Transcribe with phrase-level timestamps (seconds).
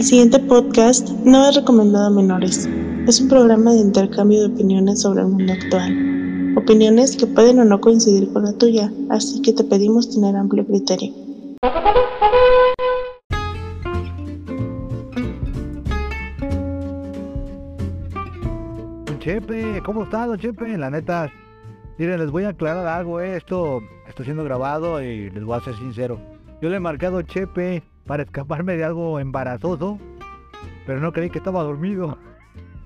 [0.00, 2.66] El siguiente podcast no es recomendado a menores.
[3.06, 6.54] Es un programa de intercambio de opiniones sobre el mundo actual.
[6.56, 10.66] Opiniones que pueden o no coincidir con la tuya, así que te pedimos tener amplio
[10.66, 11.12] criterio.
[19.18, 20.78] Chepe, ¿cómo está, don Chepe?
[20.78, 21.30] La neta,
[21.98, 23.36] miren, les voy a aclarar algo, eh.
[23.36, 26.18] esto está siendo grabado y les voy a ser sincero.
[26.62, 29.96] Yo le he marcado Chepe para escaparme de algo embarazoso,
[30.84, 32.18] pero no creí que estaba dormido.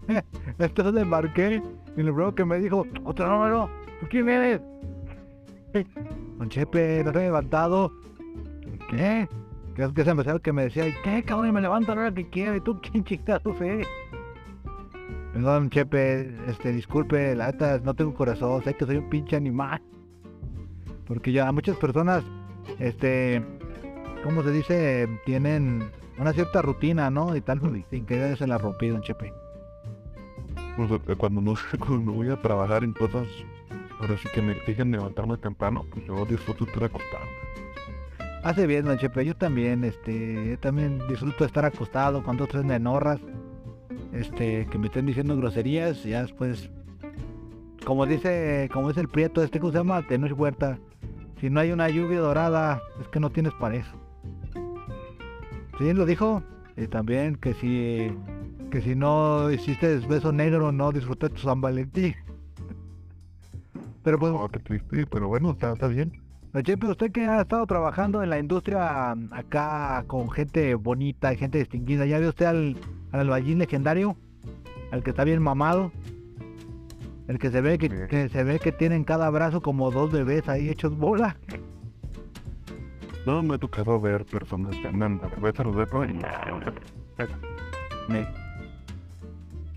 [0.59, 1.63] Entonces le marqué
[1.97, 4.61] y el primero que me dijo, otro número, ¿tú quién eres?
[6.39, 7.91] Don Chepe, no te he levantado.
[8.91, 9.27] ¿Qué?
[9.79, 11.55] Es que se empezó que me decía, ¿qué cabrón?
[11.55, 12.57] Me levanto a la hora que quiero.
[12.57, 13.89] ¿Y tú quién tú eres?
[15.33, 19.81] Perdón, Chepe, este, disculpe, la neta, no tengo corazón, sé que soy un pinche animal.
[21.07, 22.23] Porque ya muchas personas,
[22.79, 23.43] este,
[24.25, 25.09] ¿cómo se dice?
[25.27, 27.37] Tienen una cierta rutina, ¿no?
[27.37, 27.61] Y tal,
[27.91, 29.33] sin que se la rompí, don Chepe.
[30.77, 33.29] Pues, eh, cuando no cuando voy a trabajar en cosas,
[34.01, 37.25] ahora sí que me exigen levantarme temprano, pues yo disfruto estar acostado.
[38.43, 43.21] Hace bien, don Chepe, yo también, este, yo también disfruto estar acostado cuando tres nenorras,
[44.13, 46.71] este, que me estén diciendo groserías, y ya después,
[47.85, 50.03] como dice, como dice el prieto, este, ¿cómo se llama?
[50.03, 50.79] De no es huerta.
[51.41, 53.95] Si no hay una lluvia dorada, es que no tienes pareja.
[55.79, 56.43] Sí, lo dijo.
[56.77, 58.11] Y también que si,
[58.71, 62.15] que si no hiciste beso negro, no disfruté tu San Valentín.
[64.03, 66.13] Pero pues, Oh, qué triste, pero bueno, está, está bien.
[66.63, 71.37] Chepe, usted que ha estado trabajando en la industria mm, acá con gente bonita y
[71.37, 72.77] gente distinguida, ¿ya vio usted al,
[73.11, 74.17] al legendario?
[74.93, 75.91] Al que está bien mamado.
[77.27, 80.13] El que se ve que, que se ve que tiene en cada brazo como dos
[80.13, 81.37] bebés ahí hechos bola.
[83.27, 85.29] No me ha tocado ver personas que andan a
[85.65, 86.13] los dedos y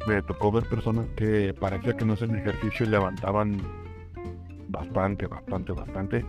[0.08, 3.58] Me- tocó ver personas que parecía que no hacen ejercicio y levantaban
[4.70, 6.26] bastante, bastante, bastante.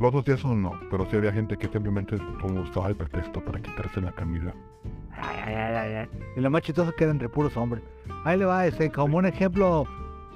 [0.00, 4.00] Los otros días no, pero sí había gente que simplemente usaba el pretexto para quitarse
[4.00, 4.52] la camisa.
[5.16, 6.08] Ay, ay, ay.
[6.36, 7.82] Y lo más chistoso que entre puros hombres.
[8.24, 9.86] Ahí le va, este, como un ejemplo,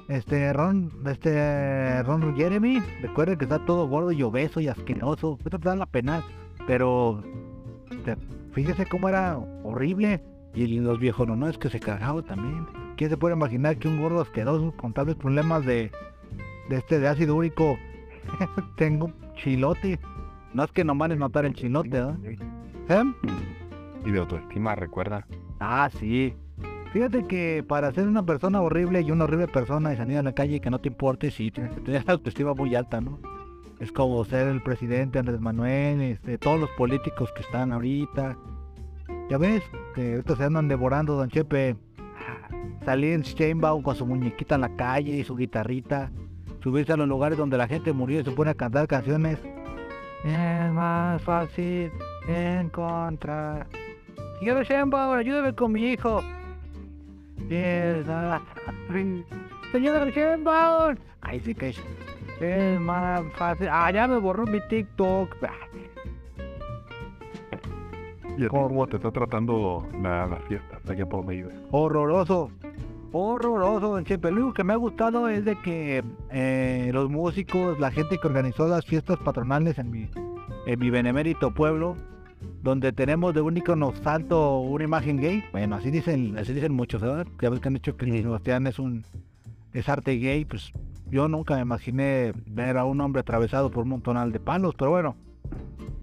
[0.07, 5.59] este Ron, este Ron Jeremy, recuerden que está todo gordo y obeso y asqueroso, esto
[5.59, 6.23] te da la pena,
[6.65, 7.23] pero
[8.53, 10.23] fíjese cómo era horrible.
[10.53, 12.65] Y los viejos no, no es que se cagaba también.
[12.95, 15.91] ¿Quién se puede imaginar que un gordo asqueroso con tales problemas de,
[16.69, 17.77] de este de ácido úrico
[18.75, 19.99] tengo un chilote?
[20.53, 22.17] No es que no van a notar el chilote, ¿verdad?
[22.25, 23.03] ¿Eh?
[24.05, 25.27] Y de autoestima, recuerda.
[25.59, 26.33] Ah, sí.
[26.93, 30.33] Fíjate que para ser una persona horrible y una horrible persona y salir a la
[30.33, 33.19] calle y que no te importe, sí, tienes que tener la autoestima muy alta, ¿no?
[33.79, 38.37] Es como ser el presidente Andrés Manuel, este, todos los políticos que están ahorita.
[39.29, 39.61] Ya ves,
[39.93, 41.75] que ahorita se andan devorando, don Chepe.
[42.85, 46.09] Salir en Sheinbaum con su muñequita en la calle y su guitarrita.
[46.63, 49.37] Subirse a los lugares donde la gente murió y se pone a cantar canciones.
[50.23, 51.91] Es más fácil
[52.27, 53.67] encontrar
[54.39, 56.21] Señor Sheinbaum, ayúdame con mi hijo.
[57.47, 58.41] Piedad.
[59.71, 60.95] Señor Sheinbaum.
[61.21, 61.83] Ay, sí que es,
[62.39, 63.67] es más fácil.
[63.71, 65.35] Ah, ya me borró mi TikTok.
[68.37, 71.49] ¿Y a ti cómo te está tratando la, la fiesta allá por medio?
[71.71, 72.51] Horroroso.
[73.11, 74.29] Horroroso, Chepe.
[74.29, 78.27] Lo único que me ha gustado es de que eh, los músicos, la gente que
[78.27, 80.09] organizó las fiestas patronales en mi,
[80.65, 81.95] en mi benemérito pueblo,
[82.61, 85.43] donde tenemos de un icono salto una imagen gay.
[85.51, 87.27] Bueno, así dicen, así dicen muchos, ¿verdad?
[87.41, 89.03] Ya ves que han dicho que Sebastián es un
[89.73, 90.71] es arte gay, pues
[91.09, 94.91] yo nunca me imaginé ver a un hombre atravesado por un montonal de palos, pero
[94.91, 95.15] bueno.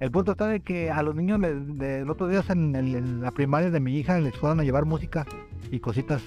[0.00, 2.94] El punto está de que a los niños les- de, los otros días en, el-
[2.96, 5.24] en la primaria de mi hija les fueron a llevar música
[5.70, 6.22] y cositas.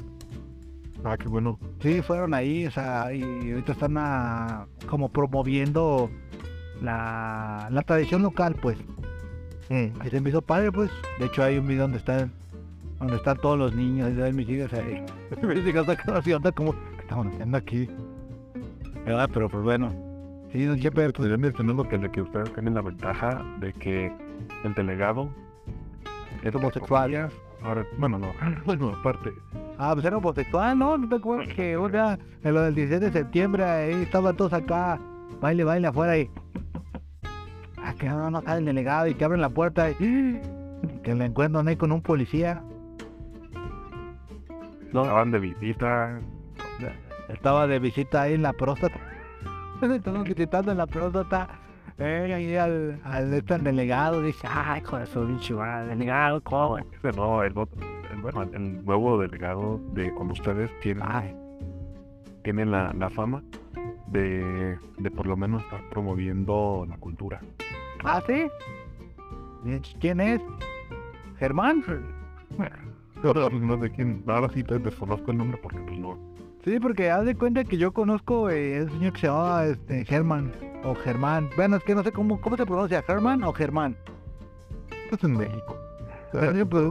[1.04, 1.60] Ah, qué bueno.
[1.82, 6.10] Sí, fueron ahí, o sea, y ahorita están ah, como promoviendo
[6.82, 8.78] la, la tradición local, pues.
[9.70, 10.92] Ahí se me hizo padre, pues.
[11.20, 12.32] De hecho, hay un video donde están,
[13.00, 15.04] donde están todos los niños, y de mis hijas ahí.
[15.48, 17.90] Mis hijas así, onda como, ¿qué estamos haciendo aquí?
[19.06, 19.30] ¿Verdad?
[19.34, 19.94] Pero pues bueno.
[20.52, 24.12] Sí, don Chepe, pues, Podría mencionar que, de que ustedes tienen la ventaja de que
[24.64, 25.30] el delegado
[26.44, 27.30] es homosexual.
[27.62, 28.28] Ahora, bueno, no,
[28.66, 29.32] bueno, aparte,
[29.80, 30.98] Ah, pues era homosexual, ¿no?
[30.98, 35.00] ¿No te acuerdas que una, en lo del 17 de septiembre, ahí estaban todos acá,
[35.40, 36.30] baile, baile afuera y...
[37.88, 40.42] Ah, que no, no sale el delegado y que abren la puerta y...
[41.04, 42.62] Que le encuentran ahí con un policía.
[44.94, 46.20] No, estaban de visita,
[47.30, 49.00] estaba de visita ahí en la próstata.
[49.82, 51.48] Estaban visitando en la próstata
[51.98, 56.78] Eh, ahí al, al, este, al delegado dice, ay, hijo de su madre, delegado, ¿cómo?
[57.16, 57.54] No, el-
[58.22, 61.36] bueno, el nuevo delegado de con ustedes tiene, Ay,
[62.44, 63.42] tiene la, la fama
[64.08, 67.40] de, de por lo menos estar promoviendo la cultura.
[68.04, 68.48] ¿Ah, sí?
[69.66, 70.42] ¿Y ¿Quién es?
[71.40, 71.84] ¿Germán?
[73.24, 76.18] Ahora no sé quién, ahora sí te desconozco el nombre porque pues no.
[76.64, 80.06] Sí, porque haz de cuenta que yo conozco eh, ese señor que se llama este,
[80.06, 80.52] Germán,
[80.84, 81.50] o Germán.
[81.56, 83.96] Bueno, es que no sé cómo, cómo se pronuncia, Germán o Germán.
[85.06, 85.78] Estás en México.
[86.34, 86.84] Sí, pues.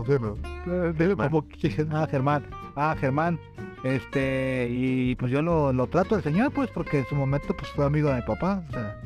[0.67, 2.47] Eh, como que- Ah, Germán.
[2.75, 3.39] Ah, Germán.
[3.85, 7.71] Este, y pues yo lo, lo trato al señor, pues, porque en su momento pues
[7.73, 8.65] fue amigo de mi papá.
[8.69, 9.01] O sea,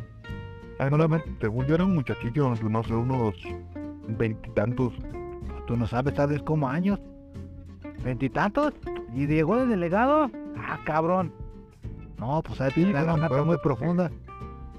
[0.80, 0.96] Ah, no,
[1.42, 3.34] según yo era un muchachillo, no sé, unos
[4.16, 4.94] veintitantos.
[5.66, 6.98] tú no sabes, sabes como años.
[8.02, 8.72] ¿Veintitantos?
[9.14, 10.30] ¿Y llegó de delegado?
[10.56, 11.34] Ah, cabrón.
[12.18, 14.10] No, pues ahí tiene una muy profunda.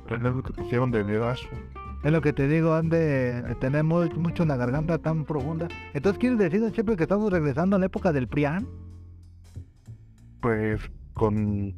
[0.09, 1.47] Es lo que pusieron de dedazo.
[2.03, 5.67] Es lo que te digo, han de tener muy- mucho la garganta tan profunda.
[5.93, 8.67] Entonces, ¿quieres decir, Chepe, que estamos regresando a la época del PRIAN?
[10.39, 10.81] Pues
[11.13, 11.75] con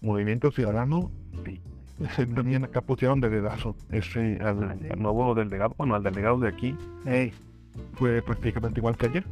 [0.00, 1.12] Movimiento Ciudadano,
[1.44, 1.60] sí.
[2.34, 3.76] También acá pusieron de dedazo.
[3.90, 6.76] Ese, al, al nuevo delegado, bueno, al delegado de aquí,
[7.94, 9.24] fue prácticamente igual que ayer.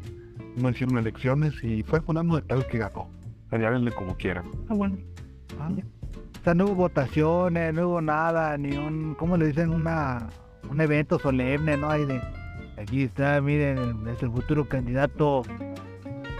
[0.56, 3.08] No hicieron elecciones y fue fulano de tal que ganó.
[3.50, 4.44] Llámenle como quieran.
[4.68, 4.96] Ah, bueno.
[5.58, 5.70] ah,
[6.40, 9.70] O sea, no hubo votaciones, no hubo nada, ni un, ¿cómo le dicen?
[9.70, 10.28] Una,
[10.70, 11.88] un evento solemne, ¿no?
[11.88, 12.20] Hay de,
[12.76, 15.42] aquí está, miren, es el futuro candidato.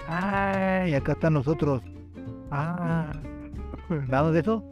[0.09, 1.83] Ay, acá están nosotros.
[2.51, 3.13] Ah,
[4.09, 4.65] ¿nada de eso?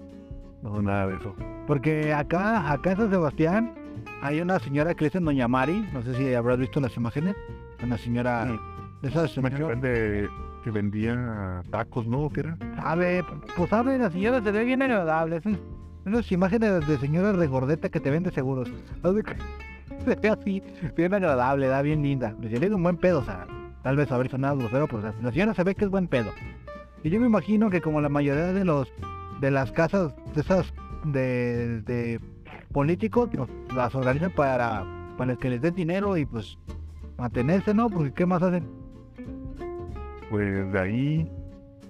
[0.66, 1.34] No, nada de eso.
[1.66, 3.74] Porque acá, acá en San Sebastián,
[4.20, 7.36] hay una señora que le dicen Doña Mari, no sé si habrás visto las imágenes,
[7.82, 8.46] una señora
[9.02, 10.28] de esas señoras- vende
[10.64, 12.28] que vendía tacos, ¿no?
[12.30, 12.56] ¿Qué era?
[12.76, 13.24] Sabe,
[13.56, 15.36] pues sabe, la señora se ve bien agradable.
[15.36, 15.54] Esas,
[16.04, 18.68] esas imágenes de señora regordeta que te vende seguros.
[19.02, 19.22] De
[20.04, 20.62] Se ve así,
[20.96, 22.34] bien agradable, da bien linda.
[22.40, 23.46] Le digo un buen pedo, o sea,
[23.84, 26.32] tal vez haber sonado grosero, pero la señora se ve que es buen pedo.
[27.04, 28.92] Y yo me imagino que como la mayoría de los
[29.40, 30.72] de las casas de esas
[31.04, 32.20] de, de
[32.72, 33.30] políticos
[33.74, 34.84] las organizan para,
[35.16, 36.58] para que les den dinero y pues
[37.18, 37.88] mantenerse, ¿no?
[37.88, 38.66] Porque ¿qué más hacen?
[40.30, 41.30] Pues de ahí,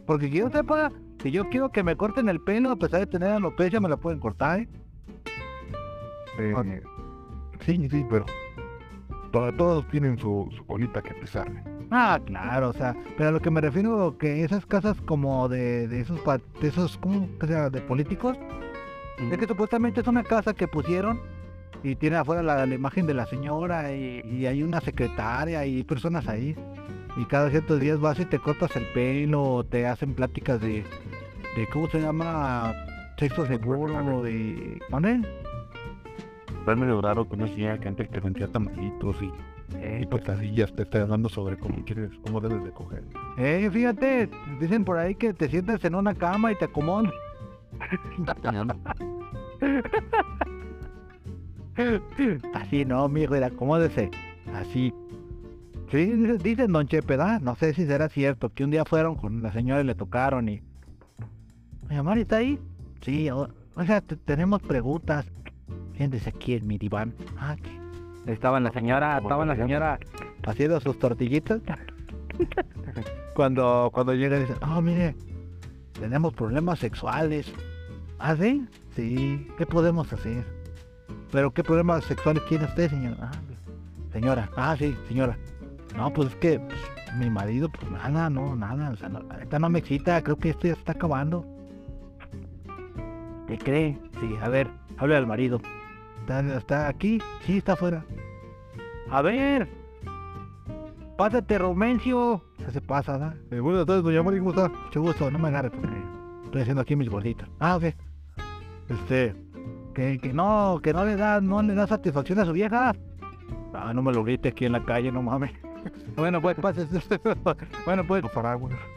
[0.07, 3.07] Porque que yo sepa, si yo quiero que me corten el pelo, a pesar de
[3.07, 4.69] tener alopecia, me la pueden cortar, ¿eh?
[6.39, 7.61] eh, Ok.
[7.61, 8.27] sí, sí, pero
[9.37, 11.63] to- todos tienen su, su colita que pisarle.
[11.91, 15.87] Ah, claro, o sea, pero a lo que me refiero que esas casas como de,
[15.89, 16.21] de esos,
[16.61, 17.71] de esos, ¿cómo que sea?
[17.71, 18.37] De políticos,
[19.19, 21.21] es que supuestamente es una casa que pusieron
[21.83, 25.85] y tiene afuera la, la imagen de la señora y, y hay una secretaria y
[25.85, 26.57] personas ahí.
[27.17, 30.83] Y cada ciertos días vas y te cortas el pelo o te hacen pláticas de,
[31.57, 32.75] de ¿cómo se llama?
[33.19, 34.79] Sexo seguro, de...
[34.91, 35.21] ¿Dónde?
[36.67, 39.31] Es medio raro que no hacía gente que vendía tamalitos y,
[40.03, 43.05] y potadillas te está hablando sobre cómo quieres, cómo debes de coger.
[43.39, 44.29] Eh, fíjate,
[44.61, 47.11] dicen por ahí que te sientas en una cama y te acomodan.
[52.55, 54.11] Así no, mijo, era acomódese.
[54.55, 54.93] Así.
[55.91, 57.39] Sí, dice- dicen don Chepe, ¿da?
[57.39, 60.49] No sé si será cierto, que un día fueron con la señora y le tocaron
[60.49, 60.63] y...
[61.89, 62.59] Oye, Mari, ¿está ahí?
[63.03, 65.27] Sí, o, o sea, te- tenemos preguntas.
[65.97, 67.15] Siéntese aquí en mi diván.
[67.39, 68.33] Ah, ¿qué?
[68.33, 69.99] Estaba la señora, estaba la señora
[70.45, 71.61] haciendo sus tortillitas.
[73.35, 75.15] cuando, cuando llega y dice, oh, mire,
[75.99, 77.53] tenemos problemas sexuales.
[78.19, 78.67] ¿Ah, sí?
[78.95, 80.45] Sí, ¿qué podemos hacer?
[81.31, 83.17] ¿Pero qué problemas sexuales tiene usted, señora?
[83.21, 83.33] Ah,
[84.13, 85.39] señora, ah, sí, señora.
[85.97, 86.81] No, pues es que pues,
[87.19, 90.51] mi marido, pues nada, no, nada, o sea, no, neta no me excita, creo que
[90.51, 91.47] esto ya se está acabando.
[93.47, 93.99] ¿Qué cree?
[94.21, 94.69] Sí, a ver,
[94.99, 95.61] hable al marido.
[96.27, 97.23] ¿Está, está aquí?
[97.43, 98.05] Sí, está afuera.
[99.13, 99.69] A ver,
[101.17, 102.43] pásate, Romencio.
[102.59, 103.37] Ya se pasa, ¿da?
[103.53, 104.69] Eh, buenas tardes, doña Mari, ¿cómo está?
[104.69, 105.97] Mucho gusto, no me agarre porque
[106.45, 107.49] estoy haciendo aquí mis gorditas.
[107.61, 107.85] Ah, ok.
[108.89, 109.37] Este,
[109.95, 112.93] que, que no, que no le da, no le da satisfacción a su vieja.
[113.73, 115.53] Ah, no me lo grite aquí en la calle, no mames.
[116.17, 116.89] bueno, pues, pase.
[117.87, 118.25] bueno, pues,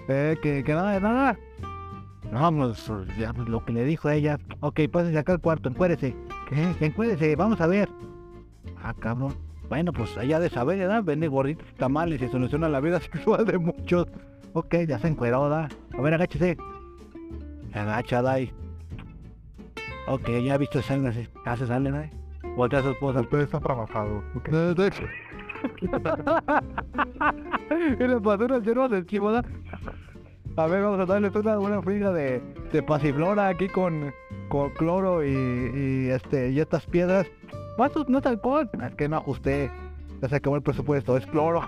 [0.08, 1.38] eh, que, que nada de nada.
[2.32, 4.38] No, pues, ya, pues, lo que le dijo ella.
[4.60, 6.16] Ok, pásese acá al cuarto, encuérdese.
[6.50, 6.76] ¿Qué?
[6.78, 7.90] Que encuérdese, vamos a ver.
[8.84, 9.36] Ah, cabrón.
[9.68, 11.04] Bueno, pues ella de saber, ¿verdad?
[11.04, 14.08] Vende gorditos y tamales y soluciona la vida sexual de muchos.
[14.54, 15.70] Ok, ya se encueró, ¿da?
[15.98, 16.58] A ver, agáchese.
[17.74, 18.52] Agachada ahí.
[20.08, 21.28] Ok, ya ha visto sangre así.
[21.46, 22.02] Ya se sale, ¿no?
[22.56, 23.22] Voltea a su esposa.
[23.22, 24.24] Usted está trabajado.
[24.36, 24.50] ok.
[28.00, 29.44] y le pasó una yerba del chivo, ¿da?
[30.56, 32.42] A ver, vamos a darle una buena friga de,
[32.72, 34.14] de pasiflora aquí con,
[34.50, 37.28] con cloro y, y, este y estas piedras.
[37.78, 38.70] ¿Cuántos no es alcohol?
[38.86, 39.72] Es que no ajusté.
[40.22, 41.62] Ya se acabó el presupuesto, es cloro.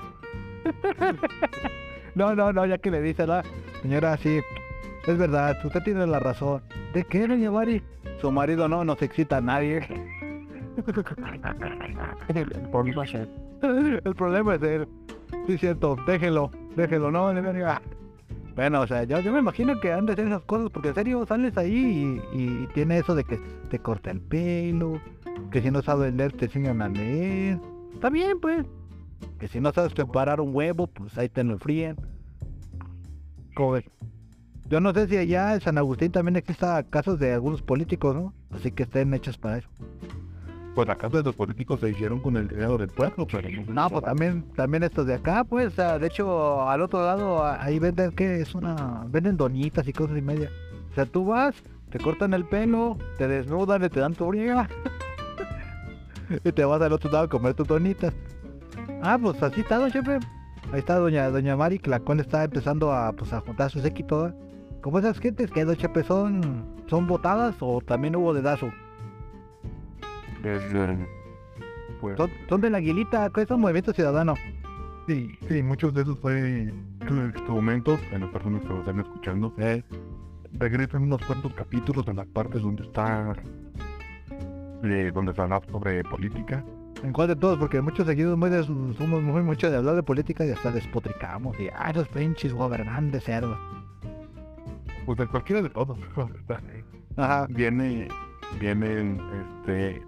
[2.15, 3.43] no, no, no, ya que le dice la
[3.81, 4.41] señora, sí,
[5.07, 6.61] es verdad, usted tiene la razón.
[6.93, 7.81] ¿De qué, doña Mari?
[8.19, 9.87] Su marido no nos excita a nadie.
[12.27, 13.29] El problema es él.
[14.03, 14.87] El problema es él.
[15.47, 17.81] Sí, cierto, déjelo, déjelo, no, le venga.
[18.55, 20.95] Bueno, o sea, yo, yo me imagino que han de hacer esas cosas, porque en
[20.95, 23.39] serio sales ahí y, tiene eso de que
[23.69, 24.99] te corta el pelo,
[25.51, 27.59] que si no sabes leer te enseñan a leer.
[27.93, 28.65] Está bien, pues.
[29.39, 31.95] Que si no sabes preparar un huevo, pues ahí te lo fríen.
[33.55, 33.85] ¿Cómo ves?
[34.67, 38.33] Yo no sé si allá en San Agustín también exista casos de algunos políticos, ¿no?
[38.51, 39.69] Así que estén hechos para eso.
[40.75, 44.05] Pues acaso de los políticos se hicieron con el dinero del pueblo, pero No, pues
[44.05, 48.55] también, también estos de acá, pues, de hecho, al otro lado, ahí venden, que es
[48.55, 50.49] una, venden donitas y cosas y media.
[50.91, 51.55] O sea, tú vas,
[51.89, 54.69] te cortan el pelo, te desnudan y te dan tu briega.
[56.43, 58.13] y te vas al otro lado a comer tus donitas.
[59.01, 60.19] Ah, pues así está, don Chepe.
[60.71, 63.81] Ahí está doña, doña Mari, que la cual está empezando a, pues, a juntar su
[63.81, 64.27] séquito.
[64.27, 64.33] ¿eh?
[64.81, 68.71] Como esas gentes que, don Chepe, son, son votadas o también hubo dedazo.
[70.43, 71.07] Desde,
[71.99, 74.33] pues, Son, son de la aguilita, que es un movimiento ciudadano.
[75.07, 78.99] sí, sí, muchos de esos fue en estos momentos, en las personas que lo están
[78.99, 79.83] escuchando, Eh,
[80.53, 83.33] regresan unos cuantos capítulos en las partes donde está,
[84.83, 86.63] eh, donde se habla sobre política.
[87.03, 90.03] En cuál de todos, porque muchos seguidos muy de, somos muy mucho de hablar de
[90.03, 91.59] política y hasta despotricamos.
[91.59, 93.57] Y, ay, los pinches gobernantes cerdos.
[95.05, 95.97] Pues de cualquiera de todos.
[97.17, 97.47] Ajá.
[97.49, 98.07] viene,
[98.59, 99.19] vienen,
[99.61, 100.01] este,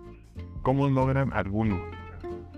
[0.64, 1.80] cómo logran algunos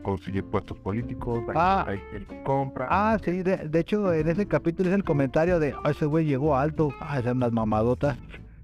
[0.03, 1.85] conseguir puestos políticos, hay, Ah.
[1.87, 5.73] hay los compra, Ah, sí, de, de hecho, en ese capítulo es el comentario de,
[5.83, 6.93] "Ah, ese güey llegó alto.
[7.01, 8.17] Ah, esas unas mamadotas.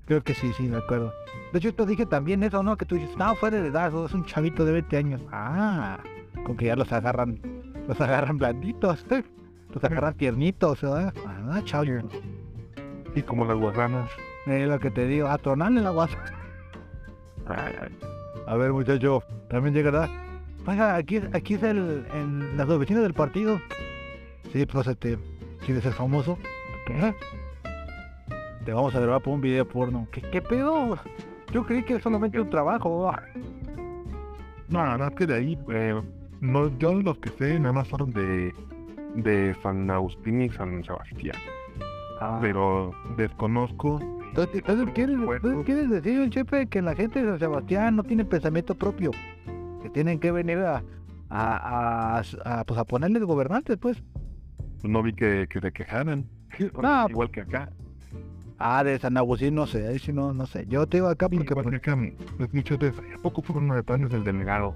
[0.05, 1.11] Creo que sí, sí, me acuerdo.
[1.51, 2.77] De hecho, te dije también eso, ¿no?
[2.77, 5.21] Que tú dices, no, fue de edad, es un chavito de 20 años.
[5.31, 5.99] Ah,
[6.45, 7.39] con que ya los agarran,
[7.87, 9.03] los agarran blanditos,
[9.73, 11.13] los agarran tiernitos, ¿verdad?
[11.25, 11.83] Ah, chao.
[13.15, 14.09] y como las guarranas,
[14.45, 16.17] Es lo que te digo, a tronarle la guasa.
[18.47, 20.09] A ver, muchacho, también llegará.
[20.67, 23.59] Oiga, aquí, aquí es el, en las oficinas del partido.
[24.51, 25.17] Sí, pues este,
[25.65, 26.37] ¿quieres ser famoso?
[26.85, 27.13] ¿Qué?
[28.65, 30.07] Te vamos a grabar por un video porno.
[30.11, 30.97] ¿Qué, qué pedo?
[31.51, 33.11] Yo creí que era solamente un trabajo.
[34.69, 36.01] no, la verdad es que de ahí, eh,
[36.41, 38.53] no, yo los que sé nada más fueron de,
[39.15, 41.37] de San Agustín y San Sebastián,
[42.19, 42.37] Ah.
[42.39, 43.99] pero desconozco,
[44.31, 48.23] Entonces, entonces, ¿quieres, entonces, ¿quieres decir, Chepe, que la gente de San Sebastián no tiene
[48.23, 49.11] pensamiento propio?
[49.83, 50.81] Que tienen que venir a,
[51.29, 54.01] a, a, a, pues, a ponerles gobernantes, pues.
[54.83, 56.25] no vi que, que se quejaran,
[56.81, 57.69] No, igual que acá.
[58.57, 60.65] Ah, de San Agustín no sé, ahí sí no, no sé.
[60.69, 61.97] Yo te digo acá porque igual que acá,
[62.37, 64.75] pues ¿a poco fueron nueve años del delegado?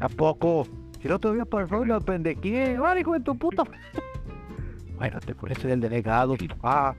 [0.00, 0.66] ¿A poco?
[1.00, 2.76] Si el otro día pasó y lo pendequé.
[2.82, 3.62] ¡Ah, hijo de tu puta!
[4.98, 6.34] bueno, te pones el delegado.
[6.62, 6.94] Ah,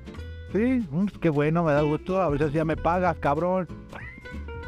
[0.54, 2.22] sí, mm, qué bueno, me da gusto.
[2.22, 3.68] A veces ya me pagas, cabrón.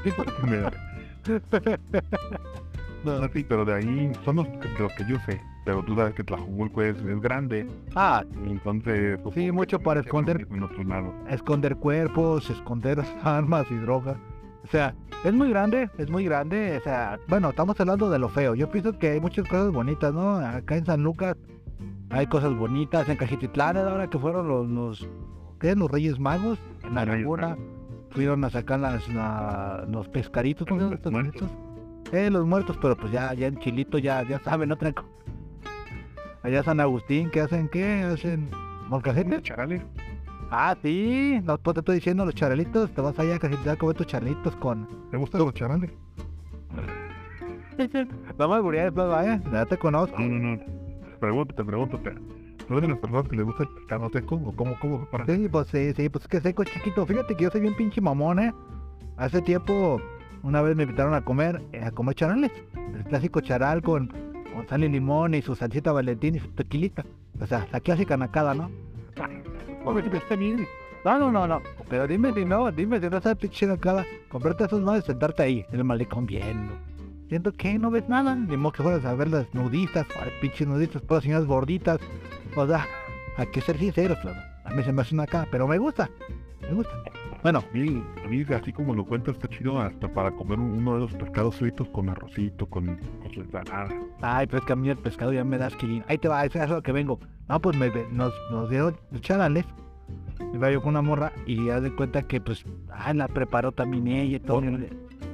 [3.06, 5.42] no, sí, pero de ahí son los que, los que yo sé.
[5.66, 9.20] Pero tú sabes que Tlajumulco es, es grande, Ah, entonces...
[9.34, 10.48] Sí, mucho para esconder.
[11.30, 14.18] Esconder cuerpos, esconder armas y drogas.
[14.63, 16.78] O sea, es muy grande, es muy grande.
[16.78, 18.56] O sea, bueno, estamos hablando de lo feo.
[18.56, 20.36] Yo pienso que hay muchas cosas bonitas, ¿no?
[20.36, 21.36] Acá en San Lucas
[22.10, 23.08] hay cosas bonitas.
[23.08, 25.08] En Cajititlán, ahora que fueron los, los,
[25.63, 25.75] ¿qué?
[25.75, 27.58] los Reyes Magos, en laguna,
[28.12, 31.50] fueron a sacar las, la- los pescaditos, ¿cómo estos Muertos.
[32.12, 35.08] Eh, los muertos, pero pues ya, ya en Chilito, ya, ya saben, otra cosa.
[36.43, 37.67] Allá San Agustín, ¿qué hacen?
[37.70, 38.03] ¿Qué?
[38.03, 38.50] ¿Hacen
[38.89, 39.41] molcajete?
[39.41, 39.82] Charales.
[40.51, 43.79] Ah, sí, no pues te estoy diciendo los charelitos, te vas allá a Cajititlán a
[43.79, 44.88] comer tus charelitos con...
[45.10, 45.89] ¿Te gustan los charales?
[48.38, 50.20] Vamos a burlar vaya, ya te conozco.
[50.20, 50.62] No, no, no.
[51.20, 51.63] Pregunto, te
[52.65, 52.67] pregunto, te.
[52.67, 55.25] ¿Tú eres de las personas que les gusta el pescado seco o cómo, cómo para
[55.25, 57.05] Sí, pues sí, sí, pues es que seco chiquito.
[57.05, 58.53] Fíjate que yo soy bien pinche mamón, ¿eh?
[59.17, 60.01] Hace tiempo,
[60.41, 62.51] una vez me invitaron a comer, eh, a comer charales.
[62.96, 64.08] El clásico charal con,
[64.53, 67.05] con sal y limón y su salsita valentín y su tequilita.
[67.39, 68.70] O sea, la clásica nacada, ¿no?
[69.15, 69.43] Bien.
[71.05, 71.62] No, no, no, no.
[71.89, 74.05] Pero dime no, dime si no esa pinche nacada.
[74.29, 76.74] Comprarte esos madres, sentarte ahí, en el malecón viendo.
[77.30, 80.06] Siento que no ves nada, ni modo que fueras a ver las nudistas,
[80.42, 82.00] pinches nudistas, todas señoras gorditas.
[82.56, 82.86] O sea,
[83.38, 84.39] hay que ser sinceros, claro.
[84.65, 86.10] A mí se me hace una cara, pero me gusta,
[86.62, 86.92] me gusta.
[87.42, 90.72] Bueno, A mí, a mí, así como lo cuentas, está chido hasta para comer un-
[90.72, 92.86] uno de los pescados fritos con arrocito, con,
[93.22, 93.89] con su ensalada.
[94.22, 96.06] ay, pero es que a mí el pescado ya me da asquilín.
[96.08, 97.20] Ahí te va, eso es lo que vengo.
[97.50, 99.65] No, pues me, nos, nos dieron charales
[100.53, 104.08] Iba yo con una morra y ya de cuenta que pues, ah, la preparó también
[104.08, 104.62] ella y todo.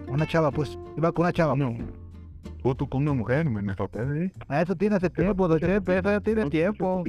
[0.10, 1.56] Una chava, pues, iba con una chava.
[1.56, 1.75] No.
[2.78, 4.34] Tú, con una mujer, me, sorprende.
[4.48, 7.04] Ah, Eso tiene hace tiempo, don Chepe, eso ya tiene tiempo.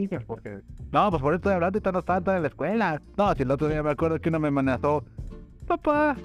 [0.93, 3.03] No, pues por eso estoy hablando y no estaba tan en la escuela.
[3.17, 5.05] No, si el otro día me acuerdo que uno me amenazó.
[5.67, 6.17] Papá,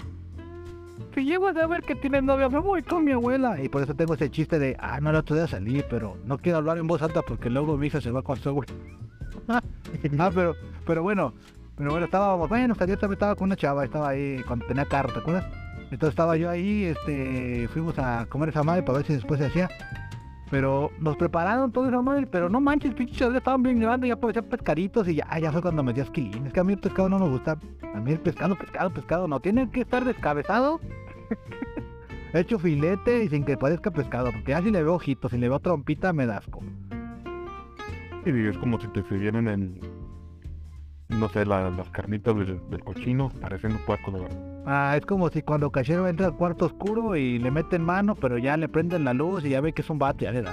[1.14, 3.60] si llego a saber que tienes novia, me voy con mi abuela.
[3.62, 6.38] Y por eso tengo ese chiste de, ah, no, el otro día salí, pero no
[6.38, 8.72] quiero hablar en voz alta porque luego mi hija se va con su abuela.
[9.48, 10.54] ah, pero,
[10.86, 11.34] pero bueno,
[11.76, 15.12] pero bueno, estábamos, bueno, ayer también estaba con una chava, estaba ahí cuando tenía carro,
[15.12, 15.65] ¿te acuerdas?
[15.90, 19.46] Entonces estaba yo ahí, este, fuimos a comer esa madre para ver si después se
[19.46, 19.68] hacía.
[20.50, 24.14] Pero nos prepararon todo esa madre, pero no manches, pinches ya estaban bien grabando, ya
[24.16, 26.46] parecían pescaditos y ya, ya fue cuando me dio asquilín.
[26.46, 27.58] Es que a mí el pescado no me gusta.
[27.94, 29.40] A mí el pescado, pescado, pescado, no.
[29.40, 30.78] Tiene que estar descabezado,
[32.32, 34.30] hecho filete y sin que parezca pescado.
[34.30, 36.60] Porque ya si le veo ojitos, si le veo trompita, me da asco.
[38.24, 39.80] y es como si te sirvieran en,
[41.08, 44.55] no sé, la- las carnitas del, del cochino, parecen un puerco de verdad.
[44.68, 48.36] Ah, es como si cuando Cachero entra al cuarto oscuro y le meten mano, pero
[48.36, 50.52] ya le prenden la luz y ya ve que es un vato, ya le da.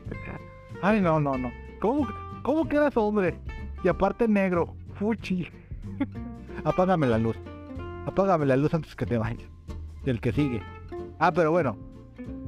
[0.82, 1.52] Ay, no, no, no.
[1.78, 2.08] ¿Cómo,
[2.42, 3.38] cómo quedas hombre?
[3.84, 5.46] Y aparte negro, fuchi.
[6.64, 7.36] Apágame la luz.
[8.06, 9.50] Apágame la luz antes que te vayas.
[10.04, 10.62] Del que sigue.
[11.18, 11.76] Ah, pero bueno.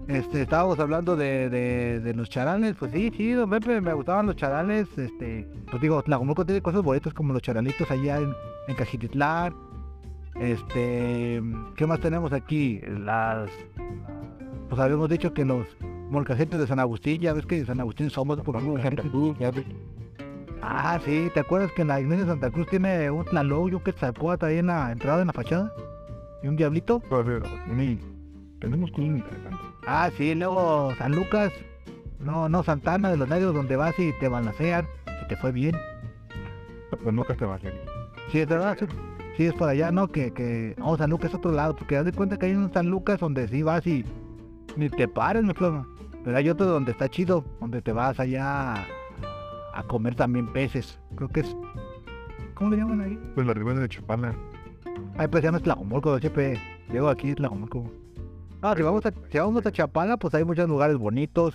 [0.08, 4.24] Este, estábamos hablando de, de, de los charales, pues sí, sí, don Pepe, me gustaban
[4.24, 8.32] los charales, este, pues digo, Tlajomulco tiene cosas bonitas como los charalitos allá en,
[8.68, 9.54] en Cajititlán,
[10.40, 11.42] este,
[11.76, 12.80] ¿qué más tenemos aquí?
[12.86, 13.50] Las,
[14.68, 15.66] pues habíamos dicho que los
[16.10, 19.02] molcajetes de San Agustín, ya ves que de San Agustín somos por alguna gente.
[20.62, 23.92] Ah, sí, ¿te acuerdas que en la iglesia de Santa Cruz tiene un tlaloyo que
[23.92, 25.72] sacó ahí en la entrada, en la fachada?
[26.42, 27.00] ¿Y un diablito?
[27.76, 27.98] Sí,
[28.60, 29.60] tenemos cosas interesantes.
[29.86, 31.52] Ah, sí, luego San Lucas,
[32.20, 34.86] no, no, Santana de los Negros, donde vas y te balancean,
[35.20, 35.76] si te fue bien.
[36.90, 37.70] Pero nunca te vas a.
[38.30, 38.86] Sí, es verdad, sí,
[39.38, 40.08] sí, es por allá, ¿no?
[40.08, 42.72] Que, que, no, San Lucas es otro lado, porque haz de cuenta que hay un
[42.72, 44.04] San Lucas donde sí vas y
[44.76, 45.86] ni te pares, mi ploma.
[46.24, 48.86] Pero hay otro donde está chido, donde te vas allá a,
[49.74, 51.00] a comer también peces.
[51.14, 51.56] Creo que es,
[52.54, 53.18] ¿cómo le llaman ahí?
[53.36, 54.34] Pues la ribera de Chapala.
[55.16, 56.60] Ay, pues ya no es Tlajomulco, chepe.
[56.90, 57.88] Llego aquí, es Tlajomulco.
[58.60, 61.54] Ah, si vamos, a, si vamos a Chapala, pues hay muchos lugares bonitos.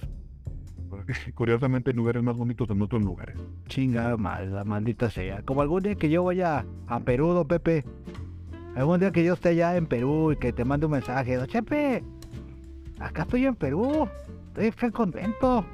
[1.36, 3.38] Curiosamente hay lugares más bonitos en otros lugares.
[3.68, 5.42] Chinga la maldita sea.
[5.44, 7.84] Como algún día que yo vaya a Perú, don Pepe.
[8.76, 11.48] Algún día que yo esté allá en Perú y que te mande un mensaje, don
[11.48, 12.04] Chepe.
[13.00, 14.08] Acá estoy en Perú.
[14.50, 15.66] Estoy bien contento.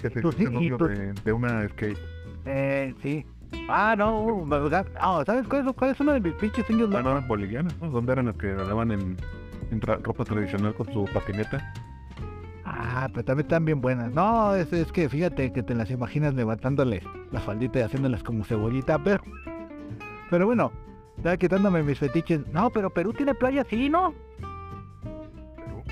[0.00, 1.98] Que se Pues sí, novio tú- de, de una skate.
[2.44, 3.24] Eh, sí.
[3.68, 4.56] Ah, no, me-
[5.00, 6.90] ah, ¿sabes cuál es, cuál es uno de mis pinches sueños?
[6.94, 7.20] Ah, no?
[7.22, 7.90] bolivianas, ¿no?
[7.90, 9.16] ¿Dónde eran las que andaban en,
[9.70, 11.72] en tra- ropa tradicional con su patineta?
[12.74, 14.12] Ah, pero también están bien buenas.
[14.12, 18.44] No, es, es que fíjate que te las imaginas levantándole la faldita y haciéndolas como
[18.44, 19.22] cebollita, pero...
[20.30, 20.72] Pero bueno,
[21.22, 22.46] ya quitándome mis fetiches.
[22.48, 24.14] No, pero Perú tiene playa, sí, ¿no?
[25.54, 25.82] Perú.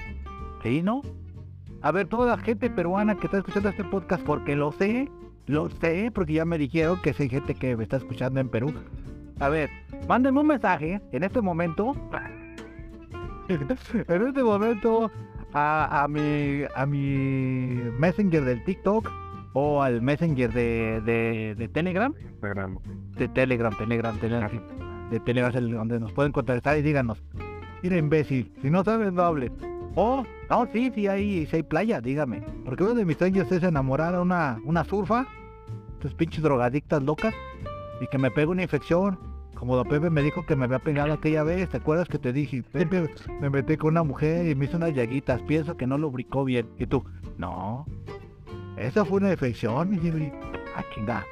[0.62, 1.02] Sí, ¿no?
[1.82, 5.10] A ver, toda la gente peruana que está escuchando este podcast, porque lo sé,
[5.46, 8.72] lo sé, porque ya me dijeron que hay gente que me está escuchando en Perú.
[9.38, 9.68] A ver,
[10.08, 11.94] mándenme un mensaje en este momento.
[13.48, 13.70] en
[14.26, 15.10] este momento
[15.52, 19.10] a, a mi a mi messenger del TikTok
[19.52, 22.14] o al messenger de, de, de Telegram.
[22.20, 22.78] Instagram.
[23.16, 24.50] De Telegram, Telegram, Telegram.
[25.10, 27.22] De Telegram es el donde nos pueden contactar y díganos.
[27.82, 29.50] Mira, imbécil, si no sabes, no hables.
[29.96, 32.42] Oh, no, sí, sí hay, sí hay playa, dígame.
[32.64, 35.26] Porque uno de mis sueños es enamorar a una, una surfa,
[35.98, 37.34] tus pinches drogadictas locas,
[38.00, 39.18] y que me pegue una infección.
[39.60, 42.32] Como Don Pepe me dijo que me había pegado aquella vez, ¿te acuerdas que te
[42.32, 42.62] dije?
[42.62, 43.10] Pepe,
[43.42, 46.66] me metí con una mujer y me hizo unas llaguitas, pienso que no lubricó bien.
[46.78, 47.04] Y tú,
[47.36, 47.84] no,
[48.78, 50.32] esa fue una infección, Jimmy.
[50.74, 51.26] Ah, chinga.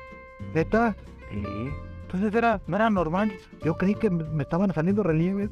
[0.55, 0.95] ¿Neta?
[1.31, 1.43] Sí.
[2.03, 3.33] Entonces era, no era normal.
[3.65, 5.49] Yo creí que me estaban saliendo relieves.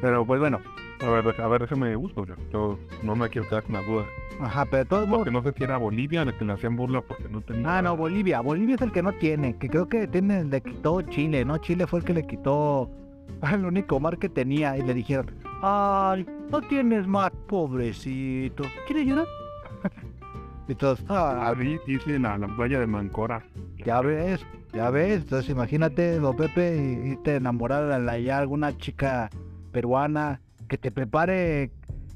[0.00, 0.60] Pero pues bueno,
[1.00, 2.24] A ver, a ver, déjame gusto.
[2.26, 4.04] Yo, yo no me quiero quedar con la duda.
[4.40, 5.18] ajá, pero de todos modos.
[5.24, 7.78] Porque no sé si era Bolivia la que le hacían burla porque no tenía.
[7.78, 8.40] Ah, no, Bolivia.
[8.40, 11.58] Bolivia es el que no tiene, que creo que tiene, le quitó Chile, ¿no?
[11.58, 12.90] Chile fue el que le quitó
[13.52, 15.30] el único mar que tenía y le dijeron,
[15.62, 18.64] ay, no tienes mar, pobrecito.
[18.86, 19.26] ¿Quieres llorar?
[20.68, 23.44] y todos, ah, Ahí dice la, la playa de Mancora.
[23.84, 25.22] ya ves, ya ves.
[25.22, 29.30] Entonces imagínate, don Pepe, y, y te enamorar a la- ya alguna chica
[29.70, 31.70] peruana que te prepare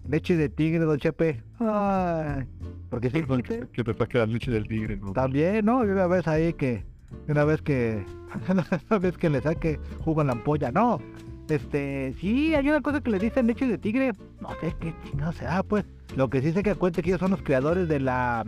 [0.09, 1.43] leche de tigre, don Chepe.
[1.59, 2.47] Ay,
[2.91, 5.12] porque sí, Que, que te saque la leche del tigre, ¿no?
[5.12, 5.85] También, ¿no?
[5.85, 6.85] Y una vez ahí que,
[7.29, 8.05] una vez que,
[8.91, 11.01] una vez que le saque jugo en la ampolla, no.
[11.49, 15.33] Este, sí, hay una cosa que le dicen leche de tigre, no sé qué chingado
[15.33, 15.85] sea, pues.
[16.17, 18.45] Lo que sí sé que cuente que ellos son los creadores de la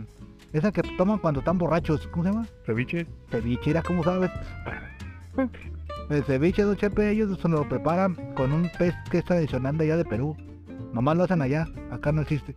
[0.53, 2.07] Esa que toman cuando están borrachos.
[2.07, 2.47] ¿Cómo se llama?
[2.65, 3.07] Ceviche.
[3.31, 4.31] Ceviche, ¿era cómo sabes?
[6.09, 9.85] El ceviche, don Chepe, ellos se lo preparan con un pez que es tradicional de
[9.85, 10.37] allá de Perú.
[10.93, 12.55] Nomás lo hacen allá, acá no existe.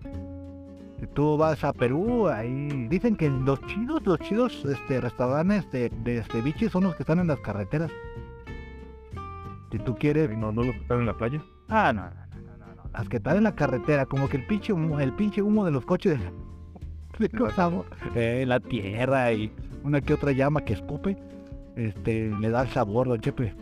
[1.01, 5.91] Si tú vas a Perú, ahí dicen que los chidos, los chidos este, restaurantes de,
[6.05, 7.91] de ceviche son los que están en las carreteras.
[9.73, 10.29] Si tú quieres...
[10.37, 11.43] No, no los que están en la playa.
[11.69, 12.91] Ah, no, no, no, no, no.
[12.93, 15.71] Las que están en la carretera, como que el pinche humo, el pinche humo de
[15.71, 16.19] los coches
[17.19, 17.29] de,
[18.15, 19.53] de eh, la tierra y
[19.85, 21.17] una que otra llama que escupe,
[21.79, 23.55] este, le da el sabor, don Chepe.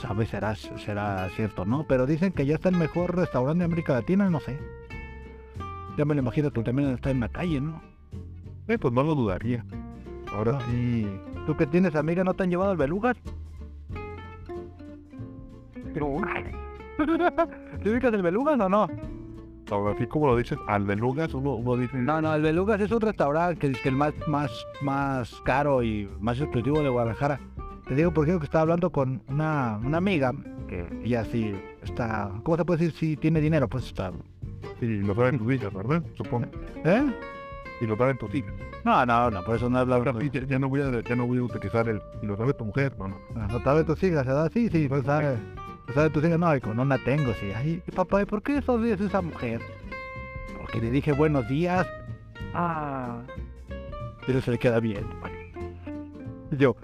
[0.00, 1.84] Sabe, será, será cierto, ¿no?
[1.86, 4.58] Pero dicen que ya está el mejor restaurante de América Latina, no sé.
[5.96, 7.80] Ya me lo imagino que también está en la calle, ¿no?
[8.68, 9.64] Eh, pues no lo dudaría.
[10.32, 11.06] Ahora sí.
[11.46, 13.16] ¿Tú que tienes amiga no te han llevado al belugas?
[15.94, 16.20] No,
[17.82, 18.88] ¿Te ubicas el belugas o no?
[19.70, 21.98] ahora sí como lo dices, al belugas uno, uno dice.
[21.98, 24.50] No, no, el Belugas es un restaurante que es el más, más,
[24.80, 27.40] más caro y más exclusivo de Guadalajara.
[27.88, 30.32] Te digo por ejemplo que estaba hablando con una, una amiga
[30.68, 32.98] que ella sí está, ¿cómo se puede decir?
[32.98, 34.12] Si tiene dinero, pues está.
[34.80, 36.02] Y lo traen tus hijas, ¿verdad?
[36.14, 36.46] Supongo.
[36.84, 37.06] ¿Eh?
[37.80, 38.52] Y lo traen tus hijas.
[38.84, 40.02] No, no, no, por eso no habla.
[40.32, 42.00] Ya, ya no voy a, ya no voy a utilizar el.
[42.22, 43.18] Y lo sabe tu mujer, no, no.
[43.34, 44.50] No sabe tus hijas, ¿verdad?
[44.52, 45.36] Sí, sí, pues sabe.
[45.86, 47.50] Pues sabe tus hijas, no, y con una tengo, sí.
[47.56, 49.62] Ay, papá, ¿y por qué sonríes esa mujer?
[50.58, 51.86] Porque le dije buenos días.
[52.52, 53.22] Ah.
[54.26, 55.06] Pero se le queda bien.
[56.52, 56.76] Y yo.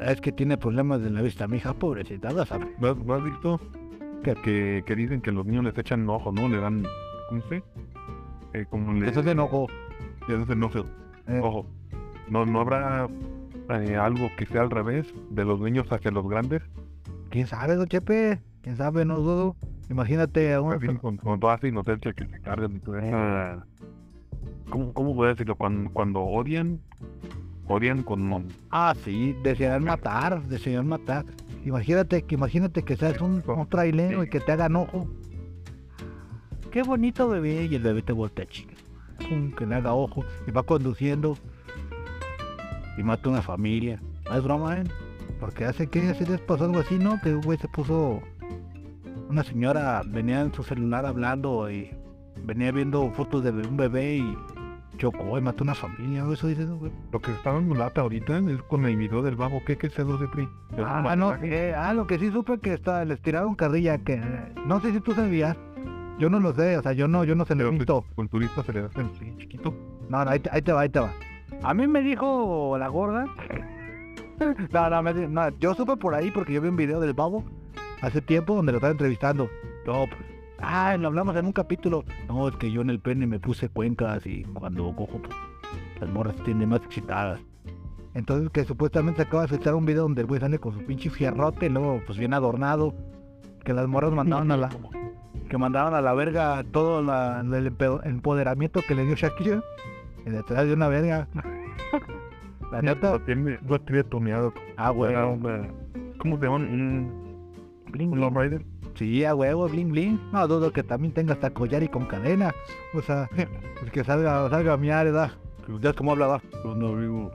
[0.00, 2.66] Es que tiene problemas de la vista, mi hija, pobrecita, ¿la sabe?
[2.78, 3.60] ¿No has, has visto?
[4.22, 6.48] Que, que dicen que los niños les echan ojos, ¿no?
[6.48, 6.84] Le dan.
[7.28, 7.62] ¿Cómo se?
[8.54, 9.08] Eh, como le.
[9.10, 9.66] Eso es de enojo.
[10.28, 10.84] Ya es enojo.
[11.26, 11.66] Eh, Ojo.
[12.30, 13.08] No, no habrá
[13.68, 16.62] eh, algo que sea al revés de los niños hacia los grandes.
[17.28, 18.40] ¿Quién sabe, don Chepe?
[18.62, 19.04] ¿Quién sabe?
[19.04, 19.56] No dudo.
[19.90, 20.72] Imagínate a un...
[20.72, 23.64] Así, con, con toda esa inocencia que se cargan y todo eso.
[24.70, 25.56] ¿Cómo, ¿Cómo puedo decirlo?
[25.56, 26.80] Cuando, cuando odian,
[27.66, 28.48] odian con.
[28.70, 31.24] Ah, sí, desean matar, desean matar.
[31.64, 35.08] Imagínate que imagínate que seas un, un trailero y que te hagan ojo.
[36.70, 38.74] Qué bonito bebé y el bebé te voltea chica.
[39.28, 41.38] Pum, que le haga ojo y va conduciendo
[42.98, 44.00] y mata una familia.
[44.26, 44.84] No es broma, ¿eh?
[45.40, 47.20] Porque hace que hace les pasó algo así, ¿no?
[47.20, 48.20] Que un güey se puso
[49.28, 51.90] una señora venía en su celular hablando y
[52.44, 54.36] venía viendo fotos de un bebé y
[54.96, 56.24] chocó y mató una familia.
[56.32, 56.92] Eso dices, güey.
[57.12, 59.62] Lo que está dando lata ahorita es con el video del vago.
[59.66, 60.48] ¿Qué, qué es eso de PRI?
[60.78, 64.20] Ah, no, eh, ah, lo que sí supe que está, les tiraron carrilla que
[64.66, 65.56] no sé si tú sabías.
[66.18, 68.04] Yo no lo sé, o sea, yo no, yo no se lo que visto.
[68.14, 69.74] culturista se le da así chiquito.
[70.08, 71.12] No, no, ahí te, ahí te va, ahí te va.
[71.62, 73.26] A mí me dijo la gorda.
[74.72, 77.44] No, no, me no, yo supe por ahí porque yo vi un video del babo
[78.02, 79.48] hace tiempo donde lo estaba entrevistando.
[79.86, 80.33] No, pues,
[80.66, 82.04] ah, lo hablamos en un capítulo.
[82.28, 85.34] No, es que yo en el pene me puse cuencas y cuando cojo, pues,
[86.00, 87.40] las morras se tienen más excitadas.
[88.14, 90.84] Entonces que supuestamente se acaba de filtrar un video donde el güey sale con su
[90.84, 92.94] pinche fierrote, y luego pues bien adornado.
[93.64, 94.70] Que las morras mandaron a la,
[95.48, 97.72] que mandaron a la verga todo la- el
[98.04, 99.62] empoderamiento que le dio Shakira.
[100.26, 101.28] Y detrás de una verga.
[102.72, 103.12] La neta.
[103.12, 104.52] Lo tiene, lo tiene tuneado.
[104.76, 105.14] Ah, güey.
[106.18, 106.56] ¿Cómo se llama?
[106.56, 107.12] Un,
[107.90, 108.20] Bling, un bling.
[108.20, 108.64] lowrider.
[108.94, 110.20] Sí, a huevo, bling bling.
[110.32, 112.54] No dudo que también tenga hasta collar y con cadena.
[112.94, 113.28] O sea,
[113.80, 115.32] pues que salga, salga a miar, ¿verdad?
[115.80, 116.40] Ya es como habla.
[116.62, 117.30] Pues no, amigo.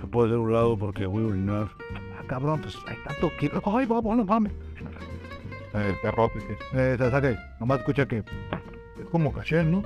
[0.00, 1.68] Se puede ser un lado porque voy a orinar.
[2.18, 3.50] Ah, cabrón, pues hay tanto que.
[3.64, 4.52] Ay, vamos, no mames.
[5.74, 6.52] El perrote que
[6.92, 7.38] Eh, se sale.
[7.58, 8.18] Nomás escucha que.
[8.18, 9.82] es como caché, ¿no?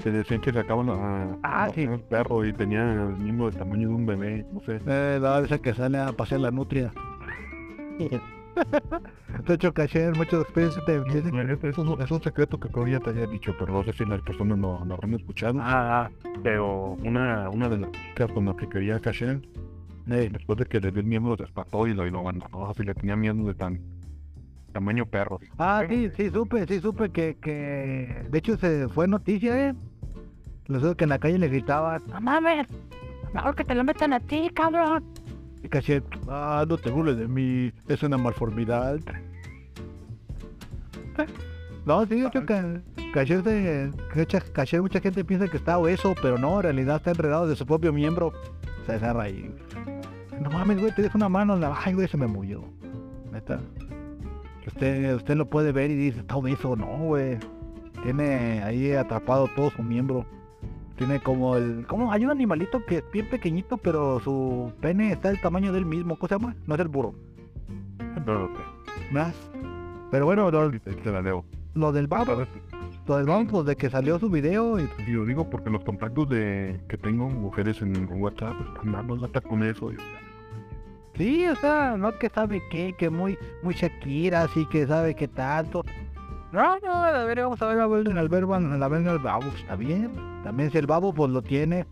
[0.00, 1.86] Se decían que sacaban a, Ah, sí.
[1.86, 4.80] un perro y tenía el mismo tamaño de un bebé, no sé.
[4.86, 6.92] Eh, la esa que sale a pasear la nutria.
[9.46, 10.96] De hecho, caché en muchas experiencias de
[11.52, 13.92] Es, es un, es un secreto que creo ya te había dicho, pero no sé
[13.92, 15.58] si las personas no lo habrán escuchado.
[15.60, 16.10] Ah,
[16.42, 19.40] Pero una, una de las chicas con las que quería caché,
[20.08, 22.68] eh, después de que le dio el miembro, se espantó y lo, y lo abandonó.
[22.70, 23.80] Así le tenía miedo de tan
[24.72, 25.38] tamaño perro.
[25.58, 28.26] Ah, sí, sí, supe, sí, supe que, que...
[28.30, 29.74] De hecho, se fue noticia, ¿eh?
[30.66, 32.66] Lo sé que en la calle le gritaban, no mames,
[33.34, 35.04] mejor que te lo metan a ti, cabrón.
[35.64, 38.98] Y caché, ah, no te burles de mí, es una malformidad.
[41.86, 42.82] No, sí, de hecho, que
[43.14, 43.90] caché, de,
[44.82, 47.94] mucha gente piensa que está obeso, pero no, en realidad está enredado de su propio
[47.94, 48.34] miembro.
[48.84, 49.54] Se agarra ahí.
[50.38, 51.74] No mames, güey, te dejo una mano en la...
[51.82, 52.62] Ay, güey, se me murió.
[53.32, 53.58] Neta.
[54.66, 57.38] Usted, usted lo puede ver y dice, está obeso, no, güey.
[58.02, 60.26] Tiene ahí atrapado todo su miembro.
[60.96, 61.86] Tiene como el...
[61.88, 65.84] como Hay un animalito que es bien pequeñito, pero su pene está del tamaño del
[65.86, 66.16] mismo.
[66.16, 66.54] ¿Cómo se llama?
[66.66, 67.14] No es el burro.
[68.26, 68.62] No lo sé.
[69.12, 69.34] Más.
[70.10, 71.44] Pero bueno, lo, Te, la debo.
[71.74, 72.24] lo del babo.
[72.26, 72.46] Pero
[73.06, 76.28] Pues vamos, pues de que salió su video y Y lo digo porque los contactos
[76.28, 79.92] de que tengo mujeres en WhatsApp están dando lata con eso.
[79.92, 79.96] y-
[81.16, 85.28] Sí, o sea, no que sabe qué, que muy, muy Shakira, así que sabe qué
[85.28, 85.84] tanto.
[86.54, 89.10] No, no, a ver, vamos a ver a ver en el verbo, en la verga
[89.10, 90.12] el babo, está bien.
[90.44, 91.84] También si el babo pues lo tiene,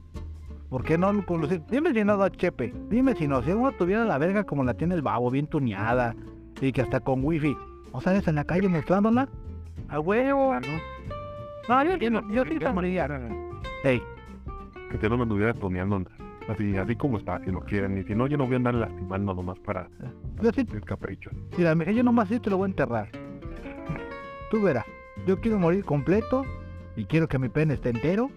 [0.70, 1.62] ¿por qué no lo conducir?
[1.68, 4.74] Dime si no da chepe, dime si no, si uno tuviera la verga como la
[4.74, 6.14] tiene el babo, bien tuneada,
[6.60, 7.56] y que hasta con wifi,
[7.92, 9.28] ¿no sales en la calle mostrándola?
[9.88, 10.60] A huevo, ¿no?
[11.68, 13.08] No, yo, yo, yo sí moriría.
[13.82, 14.00] Ey,
[14.92, 16.04] Que te no me estuviera toneando
[16.48, 17.98] así, así como está, si lo quieren.
[17.98, 19.88] Y si no, yo no voy a andar lastimando nomás para
[20.40, 21.30] yo sí el capricho.
[21.58, 23.21] Mira, yo nomás sí te lo voy a enterrar.
[24.52, 24.84] Tú verás,
[25.26, 26.44] yo quiero morir completo
[26.94, 28.30] y quiero que mi pene esté entero.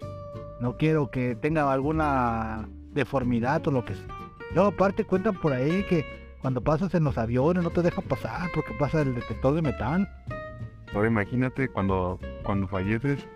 [0.62, 4.08] No quiero que tenga alguna deformidad o lo que sea.
[4.54, 6.06] Luego aparte cuentan por ahí que
[6.42, 10.10] cuando pasas en los aviones no te dejan pasar porque pasa el detector de metal.
[10.94, 13.28] Ahora imagínate cuando, cuando falleces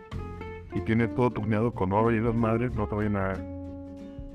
[0.74, 3.34] y tienes todo tuneado con oro y esas madres, no te vayan a...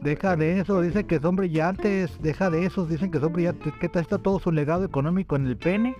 [0.02, 3.72] Deja de eso, dicen que son brillantes, deja de esos, dicen que son brillantes.
[3.80, 5.96] ¿Qué tal está todo su legado económico en el pene?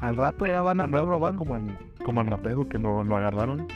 [0.00, 3.66] Al rato ya van a robar como en, como en rapero que lo, lo agarraron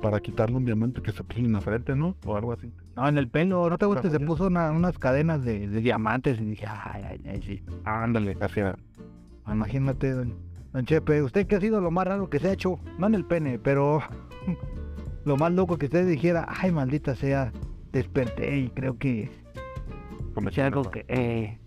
[0.00, 2.14] para quitarle un diamante que se puso en la frente, ¿no?
[2.24, 2.70] O algo así.
[2.94, 4.08] No, en el pelo, ¿no te gusta?
[4.08, 7.62] Se puso una- unas cadenas de, de diamantes y dije, ay, ay, ay, sí.
[7.84, 8.76] Ándale, así era.
[9.48, 10.34] Imagínate, don,
[10.72, 12.78] don Chepe, ¿usted qué ha sido lo más raro que se ha hecho?
[12.98, 14.00] No en el pene, pero
[15.24, 17.52] lo más loco que usted dijera, ay, maldita sea,
[17.90, 19.30] desperté y creo que
[20.34, 21.04] Con es algo que...
[21.08, 21.58] Eh...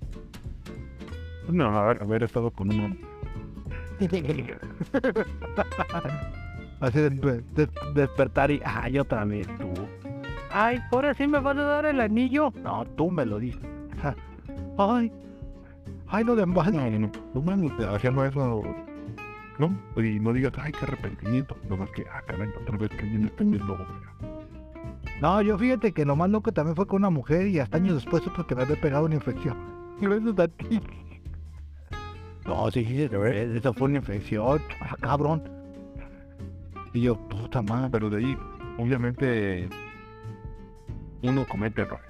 [1.50, 2.96] No, haber, haber estado con uno.
[6.80, 9.68] Así de, de- despertar y, ay, otra vez tú.
[10.52, 12.54] Ay, ahora sí me vas a dar el anillo.
[12.64, 13.62] No, tú me lo dices.
[14.78, 15.12] Ay,
[16.08, 16.72] ay, no de más.
[16.74, 17.12] No, no, no.
[17.42, 18.64] No haciendo eso.
[19.60, 21.58] No, y no digas, ay, qué arrepentimiento.
[21.70, 23.76] Nomás que, ah, caray, otra vez que viene este mismo.
[25.22, 27.96] No, yo fíjate que lo más loco también fue con una mujer y hasta años
[27.96, 29.58] después supe que me había pegado una infección.
[30.00, 30.80] Gracias a ti.
[32.50, 34.60] No, sí, sí, eh, eso fue una infección.
[34.82, 35.44] Ah, cabrón.
[36.94, 37.90] Y yo, puta madre.
[37.92, 38.38] Pero de ahí,
[38.80, 39.70] obviamente,
[41.22, 42.08] uno comete errores.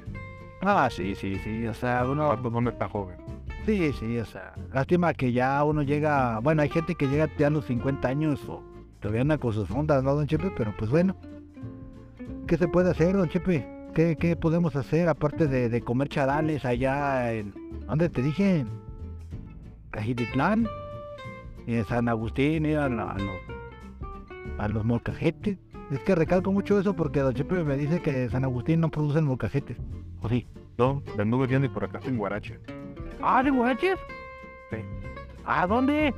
[0.61, 1.67] Ah, sí, sí, sí.
[1.67, 2.27] O sea, uno.
[2.27, 3.17] ¿Cuánto dónde está joven?
[3.65, 4.53] Sí, sí, o sea.
[4.73, 6.39] Lástima que ya uno llega.
[6.39, 8.63] Bueno, hay gente que llega ya a los 50 años o
[9.01, 10.53] todavía anda con sus fundas, ¿no, don Chepe?
[10.55, 11.17] Pero pues bueno.
[12.47, 13.67] ¿Qué se puede hacer, don Chepe?
[13.93, 17.53] ¿Qué, qué podemos hacer aparte de, de comer charales allá en.
[17.87, 18.65] ¿Dónde te dije?
[19.91, 20.67] Cajititlán.
[21.67, 23.35] Y en San Agustín, ir a, la- a los.
[24.57, 25.57] a los molcajetes.
[25.91, 29.25] Es que recalco mucho eso porque don Chepe me dice que San Agustín no producen
[29.25, 29.77] molcajetes.
[30.21, 30.47] ¿O sí?
[30.77, 32.59] No, las nubes vienen por acá en Guarache.
[33.21, 33.97] Ah, ¿de guaches?
[34.69, 34.77] Sí.
[35.45, 36.13] ¿A dónde?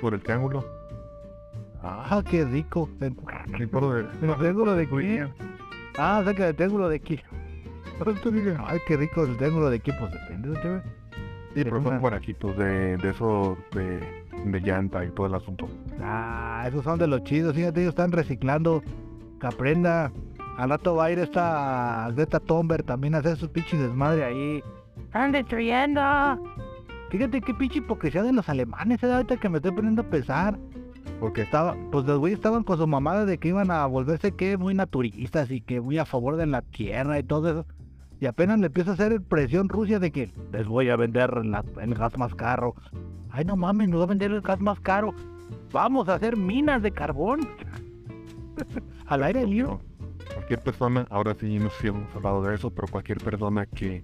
[0.00, 0.64] Por el triángulo.
[1.82, 2.88] Ah, qué rico.
[3.00, 3.14] El
[3.58, 4.08] Sí, por el-
[4.38, 5.28] triángulo de qué?
[5.98, 7.20] Ah, cerca del triángulo de aquí.
[8.66, 10.82] Ay, qué rico el triángulo de aquí, pues depende de.
[11.54, 14.00] Sí, pero son guarachitos de, de esos de,
[14.44, 15.68] de llanta y todo el asunto.
[16.00, 18.82] Ah, esos son de los chidos, fíjate, ellos están reciclando.
[19.40, 20.12] Que aprenda.
[20.56, 24.62] Al rato va a ir esta Greta Thunberg también a hacer sus pinches desmadre ahí.
[25.04, 26.00] ¡Están destruyendo!
[27.10, 30.58] Fíjate qué pinche hipocresía de los alemanes, eh, ahorita que me estoy poniendo a pensar.
[31.20, 34.56] Porque estaba, pues los güeyes estaban con su mamada de que iban a volverse que
[34.56, 37.66] muy naturistas y que muy a favor de la tierra y todo eso.
[38.22, 41.64] Y apenas le empieza a hacer presión Rusia de que les voy a vender la-
[41.80, 42.76] el gas más caro.
[43.32, 45.12] Ay, no mames, nos va a vender el gas más caro.
[45.72, 47.40] Vamos a hacer minas de carbón.
[49.06, 49.76] Al aire libre.
[50.34, 54.00] Cualquier persona, ahora sí no sé si hemos hablado de eso, pero cualquier persona que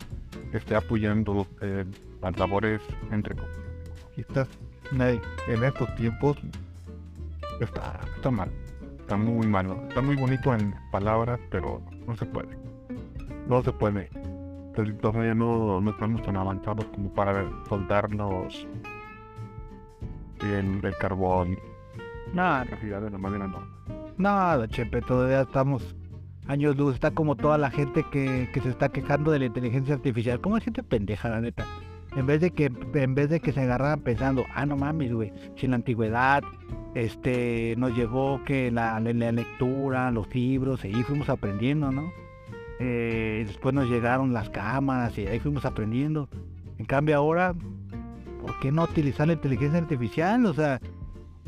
[0.53, 1.85] esté apoyando eh,
[2.21, 2.81] las labores
[3.13, 4.49] entre ecologistas
[4.91, 6.37] en estos tiempos
[7.61, 8.51] está, está mal.
[8.99, 9.81] Está muy malo.
[9.89, 12.68] Está muy bonito en palabras, pero no se puede.
[13.49, 14.11] No se puede.
[15.01, 18.67] Todavía no, no estamos tan avanzados como para soltarnos
[20.41, 21.59] el, el carbón,
[22.33, 23.59] Nada, la de la madera, no.
[24.19, 25.97] nada, Chepe, todavía estamos
[26.47, 26.95] años luz.
[26.95, 30.39] Está como toda la gente que, que se está quejando de la inteligencia artificial.
[30.41, 31.65] ¿Cómo es gente pendeja, la neta?
[32.17, 35.33] En vez de que, en vez de que se agarraran pensando, ah, no mames, güey,
[35.57, 36.43] si en la antigüedad
[36.95, 42.11] este nos llevó que la, la- la lectura, los libros, y ahí fuimos aprendiendo, ¿no?
[42.81, 46.29] Eh, después nos llegaron las cámaras y ahí fuimos aprendiendo.
[46.79, 47.55] En cambio ahora,
[48.41, 50.47] ¿por qué no utilizar la inteligencia artificial?
[50.47, 50.81] O sea,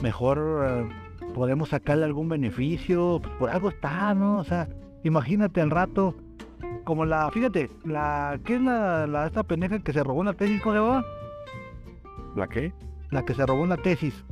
[0.02, 0.88] mejor eh,
[1.34, 4.38] podemos sacarle algún beneficio, pues, por algo está, ¿no?
[4.38, 4.68] O sea,
[5.04, 6.16] imagínate al rato,
[6.84, 10.60] como la, fíjate, la, ¿qué es la, la esta pendeja que se robó una tesis,
[10.60, 11.04] ¿cómo se llama?
[12.36, 12.72] ¿La qué?
[13.10, 14.24] la que se robó la tesis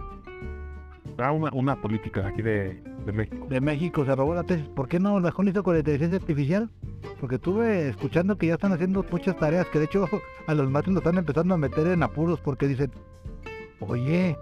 [1.19, 3.47] Ah, una, una política aquí de, de México.
[3.51, 4.69] de México, se robó la tesis.
[4.69, 6.71] ¿Por qué no mejor hizo con la inteligencia artificial?
[7.21, 10.07] Porque estuve escuchando que ya están haciendo muchas tareas, que de hecho
[10.47, 12.93] a los maestros lo están empezando a meter en apuros porque dicen,
[13.81, 14.37] oye,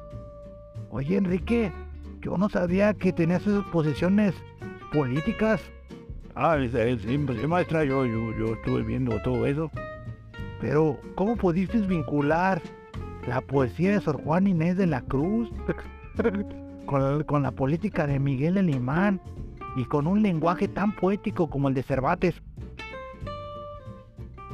[0.90, 1.72] oye Enrique,
[2.20, 4.34] yo no sabía que tenías esas posiciones
[4.92, 5.62] políticas.
[6.34, 6.68] Ah, sí,
[7.24, 9.70] pues, sí, maestra, yo, yo, yo estuve viendo todo eso.
[10.60, 12.60] Pero, ¿cómo pudiste vincular
[13.26, 15.50] la poesía de Sor Juan Inés de la Cruz
[16.86, 19.20] con, con la política de Miguel Alemán
[19.76, 22.40] y con un lenguaje tan poético como el de Cervantes?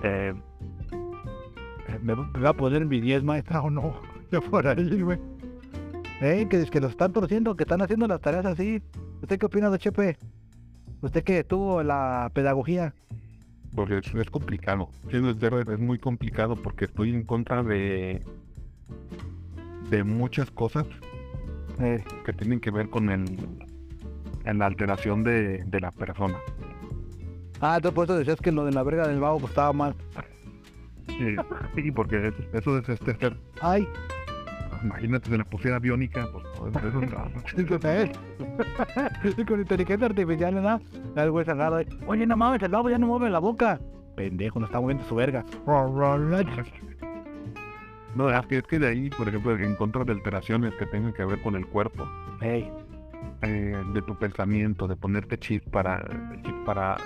[0.02, 0.34] Eh,
[2.02, 3.94] ¿me, me va a poner mi 10, maestra, o no?
[4.32, 5.18] Ya por ahí, güey.
[6.22, 8.82] Eh, que es que lo están torciendo, que están haciendo las tareas así.
[9.20, 10.16] ¿Usted qué opina, don Chepe?
[11.02, 12.94] Usted que tuvo la pedagogía.
[13.74, 14.88] Porque es, es complicado.
[15.10, 18.22] Es muy complicado porque estoy en contra de
[19.90, 20.86] de muchas cosas
[21.82, 23.24] Eh, que tienen que ver con el
[24.44, 26.36] en la alteración de, de la persona.
[27.60, 29.94] ah, entonces por eso decías que lo de la verga del vago pues, estaba mal.
[31.06, 31.36] Sí,
[31.74, 33.36] sí, porque es- eso es este ser.
[33.60, 33.86] Ay,
[34.82, 36.26] Imagínate si le pusiera biónica,
[36.58, 38.12] pues eso es ¿eh?
[39.38, 40.80] Y con inteligencia artificial, ¿verdad?
[41.14, 43.78] El güey agarra Oye, no mames, el vago ya no mueve la boca.
[44.16, 45.44] Pendejo, no está moviendo su verga.
[48.14, 51.12] No, es que, es que de ahí, por ejemplo, en contra de alteraciones que tengan
[51.12, 52.06] que ver con el cuerpo,
[53.42, 56.02] eh, de tu pensamiento, de ponerte chip para
[56.44, 56.96] chip para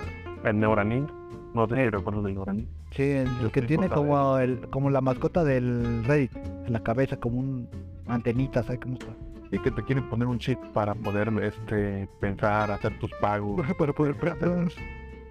[0.43, 1.09] el Neuralink.
[1.53, 2.67] No sé, recuerdo del Neuralink.
[2.91, 6.81] sí, el, el que tiene de- como, el, como la mascota del Reddit en la
[6.81, 7.67] cabeza, como un
[8.07, 9.07] antenita, ¿sabes cómo está?
[9.51, 13.65] Y que te quieren poner un chip para poder este pensar, hacer tus pagos.
[13.77, 14.69] para poder pensar.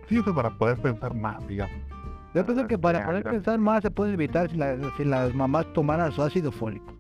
[0.09, 1.77] Sí, para poder pensar más, digamos.
[2.35, 5.73] Yo pienso que para poder pensar más se puede evitar si, la- si las mamás
[5.73, 6.93] tomaran su ácido fólico.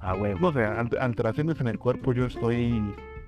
[0.00, 0.38] Ah, huevo.
[0.40, 2.82] No sé, al- alteraciones en el cuerpo yo estoy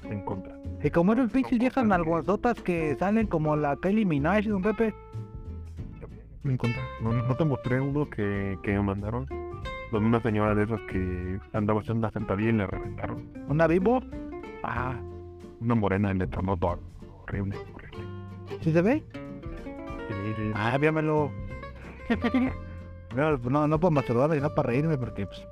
[0.04, 0.54] en contra.
[0.82, 4.94] Y como eran pinches viejas nalgonzotas que salen como la Kylie Minaj, don Pepe.
[6.44, 6.80] En contra.
[7.02, 9.26] No, no te mostré uno que, que me mandaron.
[9.92, 13.24] Donde una señora de esas que andaba haciendo una sentadilla y le reventaron.
[13.48, 14.00] ¿Una bimbo?
[14.62, 14.94] Ah,
[15.60, 16.78] Una morena le tronó todo.
[17.24, 18.04] Horrible, horrible.
[18.62, 19.02] ¿sí se ve?
[20.54, 21.30] Ah, véamelo.
[23.14, 25.42] No, no, para masturbarme, sino para reírme, porque pues...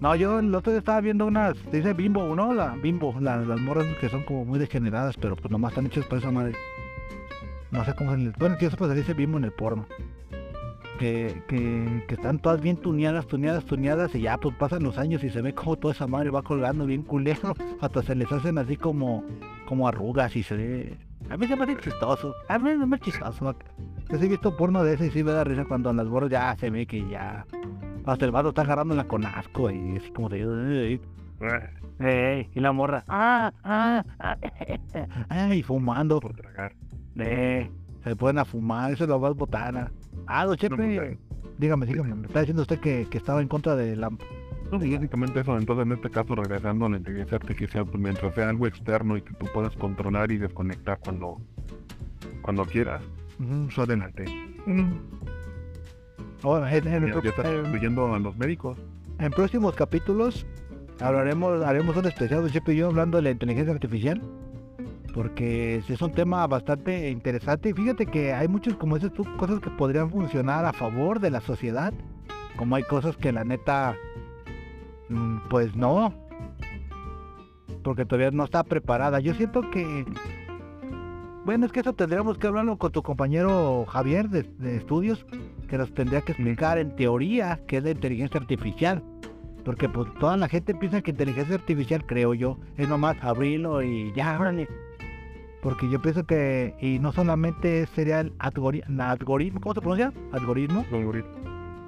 [0.00, 2.52] No, yo el otro día estaba viendo unas, dice bimbo, ¿no?
[2.52, 6.04] La bimbo, la- las morras que son como muy degeneradas, pero pues nomás están hechas
[6.06, 6.54] para esa madre.
[7.70, 8.36] No sé cómo se les...
[8.36, 9.86] Bueno, que eso pues se dice bimbo en el porno.
[10.98, 15.22] Que, que, que están todas bien tuneadas, tuneadas, tuneadas, y ya pues pasan los años
[15.22, 17.54] y se ve como toda esa madre va colgando bien culero.
[17.80, 19.24] Hasta se les hacen así como,
[19.66, 20.96] como arrugas y se ve...
[21.30, 22.34] A mí se me hace chistoso.
[22.48, 23.54] A mí no me es chistoso.
[24.10, 26.08] Yo sí he visto porno de ese y sí me da risa cuando en las
[26.08, 27.46] borras ya se ve que ya...
[28.04, 30.40] Hasta el vato está agarrándola con asco y así como de...
[30.40, 31.00] "Ey,
[32.00, 33.04] ey", y la morra...
[33.08, 34.36] Ah, ah, ah,
[35.28, 36.20] ay, fumando.
[36.20, 36.74] Por tragar.
[37.16, 37.70] Eh,
[38.02, 39.92] se pueden a fumar, eso es lo más botana.
[40.26, 41.18] Ah, don Chepe, pues,
[41.58, 44.10] dígame, dígame, me está diciendo usted que, que estaba en contra de la...
[44.72, 48.48] No, básicamente eso, entonces en este caso regresando a la inteligencia artificial, pues mientras sea
[48.48, 51.36] algo externo y que tú puedas controlar y desconectar cuando,
[52.40, 53.02] cuando quieras,
[53.38, 53.64] Ujú.
[53.66, 54.24] pues adelante.
[56.42, 58.78] Ahora, en, en- Ya, ya estás en- incluyendo a los médicos.
[59.18, 60.46] en próximos capítulos
[61.00, 64.22] hablaremos, haremos un especial, don Chepe y yo, hablando de la inteligencia artificial.
[65.14, 67.68] Porque es un tema bastante interesante.
[67.68, 71.28] Y fíjate que hay muchas, como dices tú, cosas que podrían funcionar a favor de
[71.30, 71.92] la sociedad.
[72.56, 73.94] Como hay cosas que la neta,
[75.50, 76.14] pues no.
[77.82, 79.20] Porque todavía no está preparada.
[79.20, 80.04] Yo siento que...
[81.44, 85.26] Bueno, es que eso tendríamos que hablarlo con tu compañero Javier de, estudios,
[85.68, 89.02] que nos tendría que explicar en teoría qué es la inteligencia artificial.
[89.64, 94.12] Porque pues toda la gente piensa que inteligencia artificial, creo yo, es nomás abrirlo y
[94.14, 94.68] ya, órale.
[95.62, 100.12] Porque yo pienso que, y no solamente sería el algori- algoritmo, ¿cómo se pronuncia?
[100.32, 100.84] Algoritmo.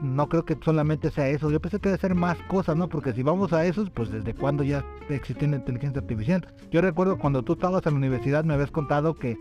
[0.05, 2.89] No creo que solamente sea eso, yo pienso que debe ser más cosas, ¿no?
[2.89, 6.47] Porque si vamos a eso, pues desde cuándo ya existía la inteligencia artificial.
[6.71, 9.37] Yo recuerdo cuando tú estabas en la universidad me habías contado que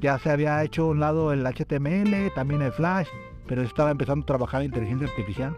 [0.00, 3.08] ya se había hecho un lado el HTML, también el Flash,
[3.48, 5.56] pero estaba empezando a trabajar en inteligencia artificial.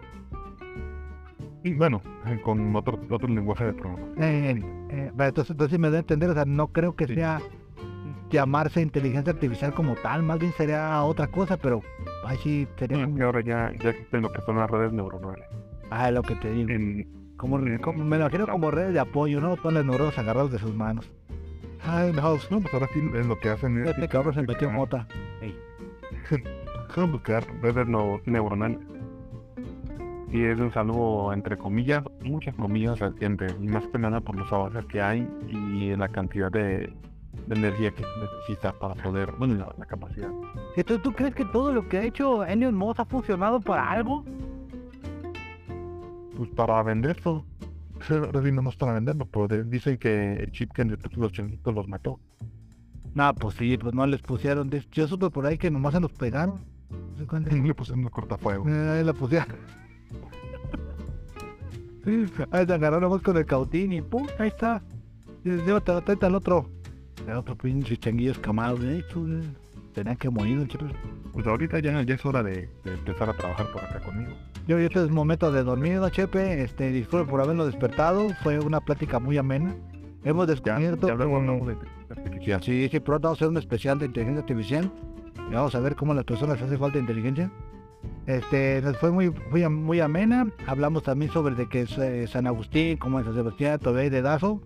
[1.63, 4.23] Y bueno, eh, con otro, otro lenguaje de programación.
[4.23, 7.15] Eh, eh, entonces, entonces me da a entender, o sea, no creo que Sí.
[7.15, 7.41] sea
[8.29, 11.81] llamarse inteligencia artificial como tal, más bien sería otra cosa, pero
[12.25, 15.45] ay sí sería Y como, ahora ya, ya existen lo que son las redes neuronales.
[15.89, 17.07] ah, lo que te digo, En,
[17.37, 19.55] como, como- me imagino como redes de apoyo, ¿no?
[19.57, 21.09] Todas las neuronas agarrados de sus manos.
[21.85, 24.69] Ay, no, no, pues ahora sí es lo que hacen es Este cabrón se metió
[24.69, 25.07] mota.
[26.87, 28.79] Déjame buscar redes no- neuronales.
[30.31, 34.85] y es un saludo entre comillas, muchas comillas y más que nada por los avances
[34.87, 36.91] que hay y la cantidad de,
[37.47, 40.29] de energía que se necesita para poder, bueno, la, la capacidad.
[40.75, 44.23] Entonces, ¿tú crees que todo lo que ha hecho Elon Musk ha funcionado para algo?
[46.35, 47.45] Pues para vender todo.
[48.09, 52.19] Reddy no es para venderlo, pero dicen que el chip que los chinitos los mató.
[53.15, 54.69] No, pues sí, pues no les pusieron.
[54.69, 56.59] de- Yo supe por ahí que nomás se los pegaron.
[57.17, 57.55] No sé.
[57.63, 58.69] Le pusieron un cortafuego.
[58.69, 59.47] Eh, Ahí la pusieron.
[62.51, 64.27] Ahí te agarraron nomás con el cautín y ¡pum!
[64.39, 64.81] Ahí está.
[65.43, 65.91] Llévate,
[66.25, 66.69] al otro.
[67.27, 68.77] El otro pinche changuillo escamado.
[69.11, 69.43] Tú, eh,
[69.93, 70.85] Tenían que morir el chico.
[71.33, 74.31] Pues ahorita ya, ya es hora de, de empezar a trabajar por acá conmigo.
[74.67, 76.61] Yo, este es momento de dormir, don Chepe.
[76.63, 78.29] Este, disculpe por haberlo despertado.
[78.43, 79.75] Fue una plática muy amena.
[80.23, 81.07] Hemos Ya, descubierto.
[81.07, 82.63] ya luego hablamos de inteligencia artificial.
[82.63, 84.91] Sí, sí, pronto vamos a hacer un especial de inteligencia artificial.
[85.49, 87.51] Y vamos a ver cómo a las personas hace falta inteligencia.
[88.27, 90.47] Este, nos fue muy, muy, muy amena.
[90.67, 94.09] Hablamos también sobre de que es, eh, San Agustín, como en San Sebastián, todavía hay
[94.09, 94.61] dedazo.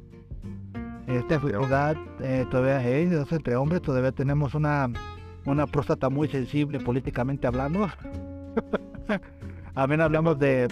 [1.12, 4.90] Esta edad, eh, todavía dedazo entre hombres, todavía tenemos una,
[5.46, 7.90] una próstata muy sensible políticamente hablando.
[9.74, 10.68] también hablamos de,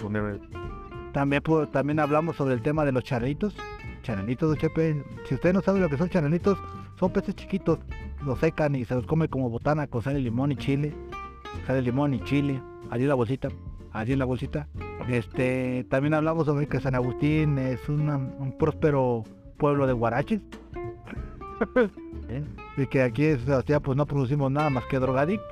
[1.12, 3.54] también, pu- también hablamos sobre el tema de los chanelitos.
[4.02, 5.02] Chanelitos Chepe.
[5.28, 6.58] Si usted no sabe lo que son chanelitos,
[6.98, 7.78] son peces chiquitos.
[8.24, 10.94] Los secan y se los come como botana con sal y limón y chile.
[11.66, 12.62] Sal y limón y chile.
[12.90, 13.48] Allí la bolsita.
[13.92, 14.68] Allí la bolsita.
[15.08, 19.24] Este, también hablamos sobre que San Agustín es una- un próspero
[19.60, 20.40] pueblo de guaraches.
[22.28, 22.42] ¿Eh?
[22.76, 25.48] Y que aquí en Sebastián pues no producimos nada más que drogadictos.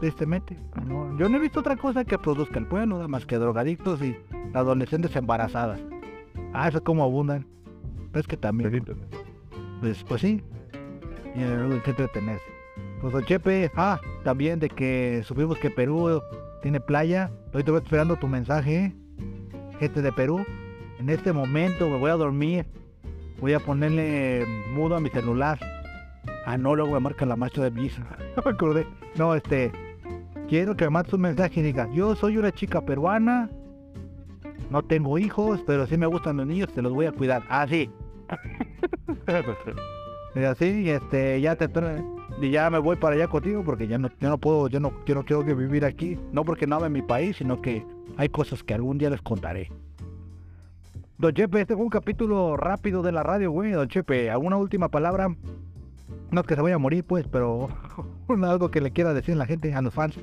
[0.00, 0.56] Tristemente.
[0.86, 4.02] No, yo no he visto otra cosa que produzca el pueblo, nada más que drogadictos
[4.02, 4.16] y
[4.52, 5.80] adolescentes embarazadas.
[6.52, 7.46] Ah, eso es como abundan.
[8.12, 8.84] Es que también,
[9.80, 10.42] pues, pues sí.
[11.34, 12.44] Y hay que entretenerse.
[13.00, 16.20] Pues don Chepe, ah, también de que supimos que Perú
[16.62, 17.30] tiene playa.
[17.46, 18.94] Estoy todavía esperando tu mensaje, ¿eh?
[19.78, 20.44] gente de Perú.
[20.98, 22.66] En este momento me voy a dormir.
[23.40, 25.58] Voy a ponerle mudo a mi celular.
[26.46, 28.02] Ah, no, luego me marca la maestra de visa.
[28.36, 28.86] No me acordé.
[29.16, 29.70] No, este.
[30.48, 33.48] Quiero que me mandes un mensaje y diga, yo soy una chica peruana.
[34.70, 37.42] No tengo hijos, pero sí me gustan los niños, te los voy a cuidar.
[37.48, 37.90] Ah, sí.
[40.36, 41.68] Y así, este, ya te
[42.40, 44.92] y ya me voy para allá contigo porque ya no, ya no puedo, ya no,
[45.06, 46.18] yo no quiero que vivir aquí.
[46.32, 49.70] No porque no ame mi país, sino que hay cosas que algún día les contaré.
[51.24, 53.72] Don Chepe, este fue un capítulo rápido de la radio, güey.
[53.72, 55.34] Don Chepe, ¿alguna última palabra?
[56.30, 57.70] No es que se vaya a morir, pues, pero
[58.28, 60.18] algo que le quiera decir a la gente, a los fans.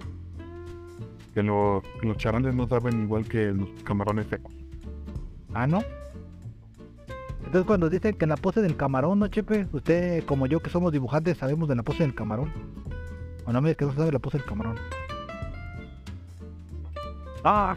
[1.33, 4.53] Que los, los charales no saben igual que los camarones secos.
[5.55, 5.81] Ah, ¿no?
[7.45, 9.65] Entonces cuando dicen que en la pose del camarón, ¿no, Chepe?
[9.73, 12.51] Usted, como yo que somos dibujantes, sabemos de la pose del camarón.
[13.47, 14.75] O no me diga que no sabe la pose del camarón.
[17.43, 17.75] Ah,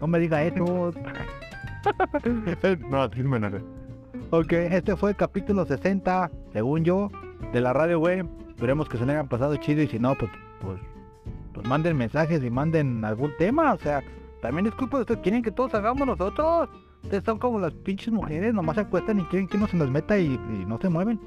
[0.00, 0.94] no me diga eso.
[2.90, 3.60] no, sí me nada.
[4.30, 7.10] Ok, este fue el capítulo 60, según yo,
[7.52, 8.22] de la radio, güey.
[8.48, 10.30] Esperemos que se le hayan pasado chido y si no, pues,
[10.60, 10.80] pues,
[11.52, 13.72] pues manden mensajes y manden algún tema.
[13.72, 14.02] O sea,
[14.40, 15.20] también es culpa de ustedes.
[15.20, 16.68] Quieren que todos hagamos nosotros.
[17.02, 19.90] Ustedes son como las pinches mujeres, nomás se acuestan y quieren que uno se nos
[19.90, 21.18] meta y, y no se mueven.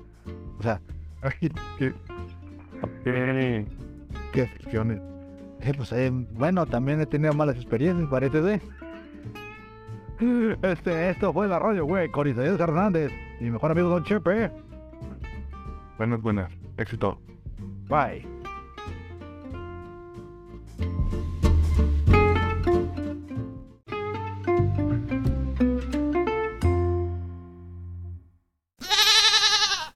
[0.58, 0.80] O sea,
[1.26, 1.94] Ay, qué.
[3.04, 4.48] Qué.
[5.62, 8.62] Eh, pues, eh, bueno, también he tenido malas experiencias, parece de.
[10.62, 14.52] Este, esto fue la radio, güey, con Isaías Hernández mi mejor amigo Don Chepe.
[15.98, 16.52] Buenas, buenas.
[16.78, 17.20] Éxito.
[17.90, 18.26] Bye.